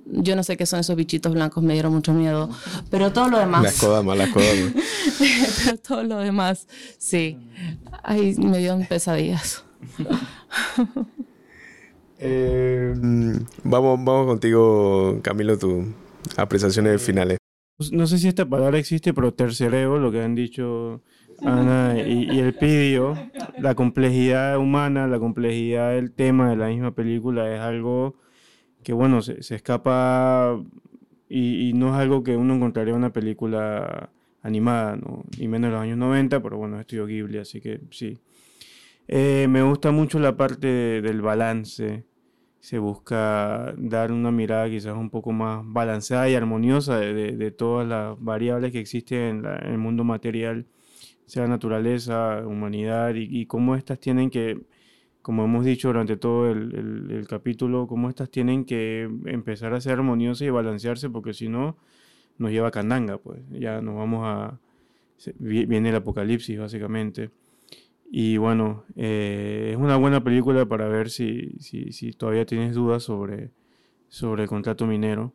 Yo 0.05 0.35
no 0.35 0.43
sé 0.43 0.57
qué 0.57 0.65
son 0.65 0.81
esos 0.81 0.95
bichitos 0.95 1.33
blancos, 1.33 1.63
me 1.63 1.73
dieron 1.73 1.93
mucho 1.93 2.13
miedo. 2.13 2.49
Pero 2.91 3.11
todo 3.11 3.29
lo 3.29 3.39
demás. 3.39 3.63
Las 3.63 3.79
codamas, 3.79 4.17
las 4.17 4.29
codamas. 4.29 4.73
pero 5.63 5.77
todo 5.77 6.03
lo 6.03 6.17
demás, 6.19 6.67
sí. 6.97 7.37
Ay, 8.03 8.35
me 8.35 8.59
dieron 8.59 8.85
pesadillas. 8.85 9.63
Eh, 12.17 12.93
vamos, 13.63 13.99
vamos 14.03 14.27
contigo, 14.27 15.19
Camilo, 15.21 15.57
tus 15.57 15.85
apreciaciones 16.37 17.01
finales. 17.01 17.37
Pues, 17.77 17.91
no 17.91 18.07
sé 18.07 18.19
si 18.19 18.27
esta 18.27 18.45
palabra 18.45 18.79
existe, 18.79 19.13
pero 19.13 19.33
tercereo, 19.33 19.97
lo 19.97 20.11
que 20.11 20.21
han 20.21 20.35
dicho 20.35 21.01
Ana 21.41 21.95
y, 21.99 22.39
el 22.39 22.53
pidio, 22.53 23.15
la 23.59 23.75
complejidad 23.75 24.57
humana, 24.57 25.07
la 25.07 25.19
complejidad 25.19 25.91
del 25.91 26.11
tema 26.13 26.49
de 26.49 26.55
la 26.55 26.67
misma 26.67 26.95
película 26.95 27.53
es 27.53 27.59
algo 27.59 28.15
que, 28.83 28.93
bueno, 28.93 29.21
se, 29.21 29.39
escapa 29.39 30.57
y, 31.27 31.73
no 31.73 31.89
es 31.89 31.95
algo 31.95 32.23
que 32.23 32.37
uno 32.37 32.55
encontraría 32.55 32.93
en 32.93 32.99
una 32.99 33.11
película 33.11 34.09
animada, 34.41 34.95
¿no? 34.95 35.25
y 35.37 35.47
menos 35.47 35.67
en 35.67 35.73
los 35.73 35.81
años 35.81 35.97
90, 35.97 36.41
pero 36.41 36.57
bueno, 36.57 36.79
estudio 36.79 37.05
Ghibli, 37.07 37.39
así 37.39 37.59
que 37.59 37.81
sí. 37.91 38.19
Eh, 39.07 39.47
me 39.49 39.61
gusta 39.61 39.91
mucho 39.91 40.19
la 40.19 40.37
parte 40.37 41.01
del 41.01 41.21
balance 41.21 42.05
se 42.65 42.79
busca 42.79 43.75
dar 43.77 44.11
una 44.11 44.31
mirada 44.31 44.67
quizás 44.67 44.95
un 44.95 45.11
poco 45.11 45.31
más 45.31 45.61
balanceada 45.63 46.27
y 46.27 46.33
armoniosa 46.33 46.97
de, 46.99 47.51
todas 47.51 47.87
las 47.87 48.19
variables 48.19 48.71
que 48.71 48.79
existen 48.79 49.45
en, 49.45 49.45
el 49.45 49.77
mundo 49.77 50.03
material, 50.03 50.65
sea 51.27 51.45
naturaleza, 51.47 52.41
humanidad, 52.43 53.13
y, 53.13 53.45
cómo 53.45 53.75
estas 53.75 53.99
tienen 53.99 54.31
que, 54.31 54.61
como 55.21 55.43
hemos 55.45 55.63
dicho 55.63 55.89
durante 55.89 56.17
todo 56.17 56.49
el, 56.49 57.27
capítulo, 57.29 57.85
cómo 57.85 58.09
estas 58.09 58.31
tienen 58.31 58.65
que 58.65 59.03
empezar 59.25 59.75
a 59.75 59.79
ser 59.79 59.93
armoniosas 59.93 60.47
y 60.47 60.49
balancearse, 60.49 61.07
porque 61.11 61.35
si 61.35 61.49
no, 61.49 61.77
nos 62.39 62.49
lleva 62.49 62.69
a 62.69 62.71
candanga, 62.71 63.19
pues 63.19 63.41
ya 63.51 63.79
nos 63.79 63.95
vamos 63.95 64.21
a... 64.23 64.59
Viene 65.37 65.89
el 65.89 65.95
apocalipsis, 65.97 66.57
básicamente. 66.57 67.29
Y 68.17 68.37
bueno, 68.37 68.85
eh, 68.95 69.71
es 69.73 69.77
una 69.77 69.97
buena 69.97 70.23
película 70.23 70.65
para 70.65 70.87
ver 70.87 71.09
si, 71.09 71.51
si, 71.59 72.13
todavía 72.13 72.45
tienes 72.45 72.73
dudas 72.73 73.03
sobre, 73.03 73.51
sobre 74.07 74.43
el 74.43 74.47
contrato 74.47 74.87
minero 74.87 75.33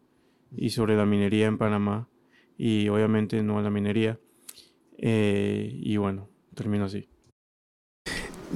y 0.56 0.70
sobre 0.70 0.96
la 0.96 1.04
minería 1.04 1.46
en 1.46 1.58
Panamá. 1.58 2.08
Y 2.56 2.88
obviamente 2.88 3.42
no 3.42 3.60
la 3.60 3.68
minería. 3.68 4.18
Eh, 4.96 5.70
y 5.74 5.98
bueno, 5.98 6.30
termino 6.54 6.86
así. 6.86 7.06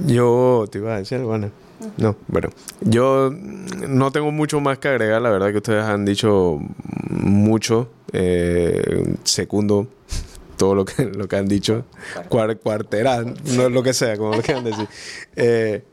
Yo 0.07 0.65
te 0.71 0.79
iba 0.79 0.95
a 0.95 0.97
decir, 0.97 1.19
bueno. 1.19 1.51
No, 1.97 2.15
bueno, 2.27 2.49
yo 2.81 3.29
no 3.29 4.09
tengo 4.09 4.31
mucho 4.31 4.59
más 4.59 4.79
que 4.79 4.87
agregar, 4.87 5.21
la 5.21 5.29
verdad 5.29 5.51
que 5.51 5.57
ustedes 5.57 5.83
han 5.83 6.03
dicho 6.03 6.57
mucho. 7.11 7.91
Eh, 8.11 9.03
segundo 9.23 9.87
todo 10.55 10.75
lo 10.75 10.85
que, 10.85 11.05
lo 11.05 11.27
que 11.27 11.35
han 11.35 11.47
dicho, 11.47 11.85
cuarterán, 12.29 13.35
no 13.55 13.69
lo 13.69 13.83
que 13.83 13.93
sea, 13.93 14.17
como 14.17 14.35
lo 14.35 14.41
quieran 14.41 14.63
decir. 14.63 14.87
Eh, 15.37 15.83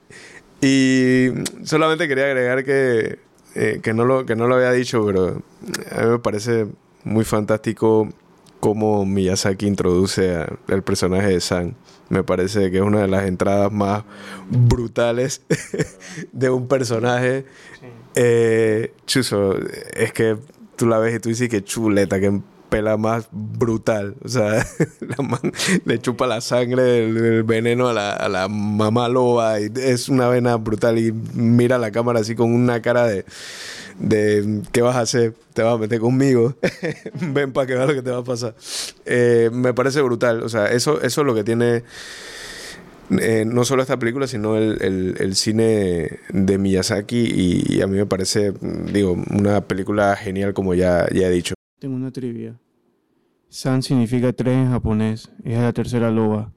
y 0.61 1.31
solamente 1.65 2.07
quería 2.07 2.27
agregar 2.27 2.65
que, 2.65 3.19
eh, 3.57 3.81
que, 3.83 3.93
no 3.93 4.05
lo, 4.05 4.25
que 4.25 4.37
no 4.37 4.47
lo 4.47 4.55
había 4.55 4.71
dicho, 4.71 5.05
pero 5.05 5.43
a 5.91 6.03
mí 6.03 6.11
me 6.11 6.19
parece 6.21 6.69
muy 7.03 7.25
fantástico 7.25 8.09
cómo 8.61 9.05
Miyazaki 9.05 9.67
introduce 9.67 10.47
al 10.69 10.83
personaje 10.85 11.27
de 11.27 11.41
San. 11.41 11.75
Me 12.11 12.23
parece 12.23 12.71
que 12.71 12.77
es 12.77 12.83
una 12.83 13.01
de 13.01 13.09
las 13.09 13.27
entradas 13.27 13.73
más 13.73 14.05
brutales 14.49 15.43
de 16.33 16.51
un 16.51 16.69
personaje. 16.69 17.45
Eh, 18.15 18.95
chuso, 19.05 19.57
es 19.95 20.13
que 20.13 20.37
tú 20.77 20.87
la 20.87 20.99
ves 20.99 21.17
y 21.17 21.19
tú 21.19 21.29
dices 21.31 21.49
que 21.49 21.65
chuleta, 21.65 22.21
que 22.21 22.41
pela 22.73 22.97
más 22.97 23.29
brutal. 23.31 24.17
O 24.25 24.29
sea, 24.29 24.67
le 25.85 26.01
chupa 26.01 26.27
la 26.27 26.41
sangre, 26.41 27.05
el, 27.05 27.43
veneno 27.43 27.89
a 27.89 27.93
la, 27.93 28.13
a 28.13 28.31
la, 28.31 28.49
mamá 28.49 29.11
loba. 29.11 29.61
Y 29.61 29.71
es 29.77 30.09
una 30.09 30.27
vena 30.29 30.57
brutal. 30.57 30.99
Y 30.99 31.13
mira 31.13 31.77
la 31.77 31.91
cámara 31.91 32.21
así 32.21 32.35
con 32.35 32.51
una 32.51 32.81
cara 32.81 33.07
de, 33.07 33.27
de 33.99 34.63
¿qué 34.73 34.81
vas 34.81 34.97
a 34.97 35.01
hacer? 35.01 35.35
¿Te 35.53 35.63
vas 35.63 35.75
a 35.75 35.79
meter 35.79 36.01
conmigo? 36.01 36.57
Ven 37.21 37.53
para 37.53 37.67
que 37.67 37.75
veas 37.75 37.89
lo 37.89 37.95
que 37.95 38.03
te 38.03 38.11
va 38.11 38.19
a 38.19 38.25
pasar. 38.25 38.55
Eh, 39.05 39.51
me 39.53 39.75
parece 39.75 40.01
brutal. 40.01 40.43
O 40.43 40.49
sea, 40.49 40.73
eso, 40.73 41.03
eso 41.03 41.21
es 41.21 41.27
lo 41.27 41.35
que 41.35 41.45
tiene... 41.45 41.85
Eh, 43.21 43.45
no 43.45 43.67
solo 43.67 43.83
esta 43.83 43.99
película, 43.99 44.27
sino 44.27 44.57
el, 44.57 45.17
el, 45.19 45.35
cine 45.37 46.21
de 46.31 46.57
Miyazaki 46.57 47.67
y, 47.69 47.83
a 47.83 47.87
mí 47.87 47.99
me 47.99 48.07
parece, 48.07 48.55
digo, 48.91 49.23
una 49.29 49.61
película 49.61 50.17
genial 50.17 50.55
como 50.55 50.73
ya, 50.73 51.07
ya 51.13 51.27
he 51.27 51.31
dicho. 51.31 51.55
Tengo 51.83 51.97
una 51.97 52.13
trivia. 52.13 52.55
San 53.53 53.83
significa 53.83 54.33
tres 54.33 54.55
en 54.57 54.71
japonés. 54.71 55.29
Es 55.45 55.59
la 55.59 55.75
tercera 55.75 56.11
loba. 56.11 56.51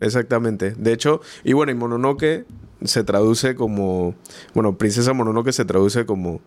Exactamente. 0.00 0.74
De 0.78 0.92
hecho, 0.92 1.20
y 1.42 1.54
bueno, 1.54 1.72
y 1.72 1.74
Mononoke 1.74 2.46
se 2.84 3.02
traduce 3.02 3.56
como, 3.56 4.14
bueno, 4.54 4.78
Princesa 4.78 5.12
Mononoke 5.12 5.52
se 5.52 5.64
traduce 5.64 6.06
como, 6.06 6.40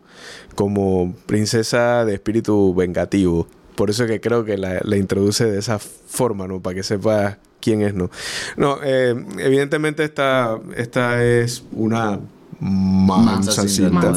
como 0.55 1.13
princesa 1.25 2.05
de 2.05 2.13
espíritu 2.13 2.73
vengativo. 2.73 3.45
Por 3.75 3.89
eso 3.89 4.07
que 4.07 4.21
creo 4.21 4.45
que 4.45 4.57
la, 4.57 4.95
introduce 4.95 5.51
de 5.51 5.59
esa 5.59 5.79
forma, 5.79 6.47
¿no? 6.47 6.61
Para 6.61 6.75
que 6.75 6.83
sepa 6.83 7.39
quién 7.59 7.81
es, 7.81 7.93
¿no? 7.93 8.09
No, 8.55 8.77
eh, 8.85 9.13
evidentemente 9.37 10.05
esta, 10.05 10.57
esta 10.77 11.21
es 11.21 11.65
una 11.73 12.21
mansa 12.61 13.67
cinta. 13.67 14.13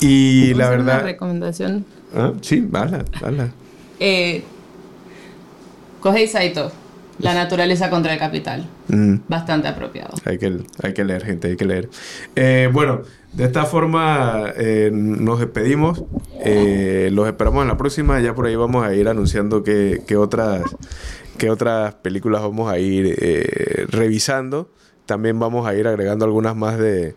Y 0.00 0.54
la 0.54 0.70
verdad... 0.70 1.00
Una 1.00 1.02
recomendación. 1.02 1.97
Ah, 2.14 2.32
sí, 2.40 2.60
vale, 2.60 3.04
vale. 3.20 3.50
Eh, 4.00 4.42
Kohei 6.00 6.28
Saito, 6.28 6.70
La 7.18 7.34
naturaleza 7.34 7.90
contra 7.90 8.12
el 8.12 8.18
capital. 8.18 8.64
Mm. 8.88 9.16
Bastante 9.28 9.66
apropiado. 9.68 10.14
Hay 10.24 10.38
que, 10.38 10.60
hay 10.82 10.94
que 10.94 11.04
leer, 11.04 11.24
gente, 11.24 11.48
hay 11.48 11.56
que 11.56 11.64
leer. 11.64 11.90
Eh, 12.36 12.70
bueno, 12.72 13.02
de 13.32 13.44
esta 13.44 13.64
forma 13.64 14.52
eh, 14.56 14.90
nos 14.92 15.40
despedimos. 15.40 16.04
Eh, 16.44 17.10
los 17.12 17.26
esperamos 17.26 17.62
en 17.62 17.68
la 17.68 17.76
próxima. 17.76 18.20
Ya 18.20 18.34
por 18.34 18.46
ahí 18.46 18.54
vamos 18.54 18.86
a 18.86 18.94
ir 18.94 19.08
anunciando 19.08 19.64
qué, 19.64 20.00
otras, 20.16 20.62
qué 21.36 21.50
otras 21.50 21.94
películas 21.94 22.40
vamos 22.42 22.70
a 22.70 22.78
ir 22.78 23.16
revisando. 23.88 24.70
También 25.04 25.38
vamos 25.40 25.66
a 25.66 25.74
ir 25.74 25.88
agregando 25.88 26.24
algunas 26.24 26.54
más 26.54 26.78
de, 26.78 27.16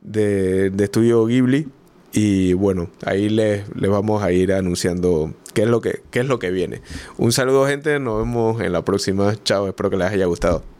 de, 0.00 0.70
de 0.70 0.84
estudio 0.84 1.24
Ghibli. 1.26 1.68
Y 2.12 2.52
bueno, 2.52 2.90
ahí 3.04 3.28
les, 3.28 3.64
les, 3.74 3.90
vamos 3.90 4.22
a 4.22 4.32
ir 4.32 4.52
anunciando 4.52 5.32
qué 5.54 5.62
es, 5.62 5.68
lo 5.68 5.80
que, 5.80 6.02
qué 6.10 6.20
es 6.20 6.26
lo 6.26 6.38
que 6.38 6.50
viene. 6.50 6.82
Un 7.16 7.32
saludo 7.32 7.66
gente, 7.66 7.98
nos 7.98 8.18
vemos 8.18 8.60
en 8.60 8.72
la 8.72 8.82
próxima. 8.82 9.34
Chao, 9.44 9.66
espero 9.66 9.88
que 9.90 9.96
les 9.96 10.10
haya 10.10 10.26
gustado. 10.26 10.71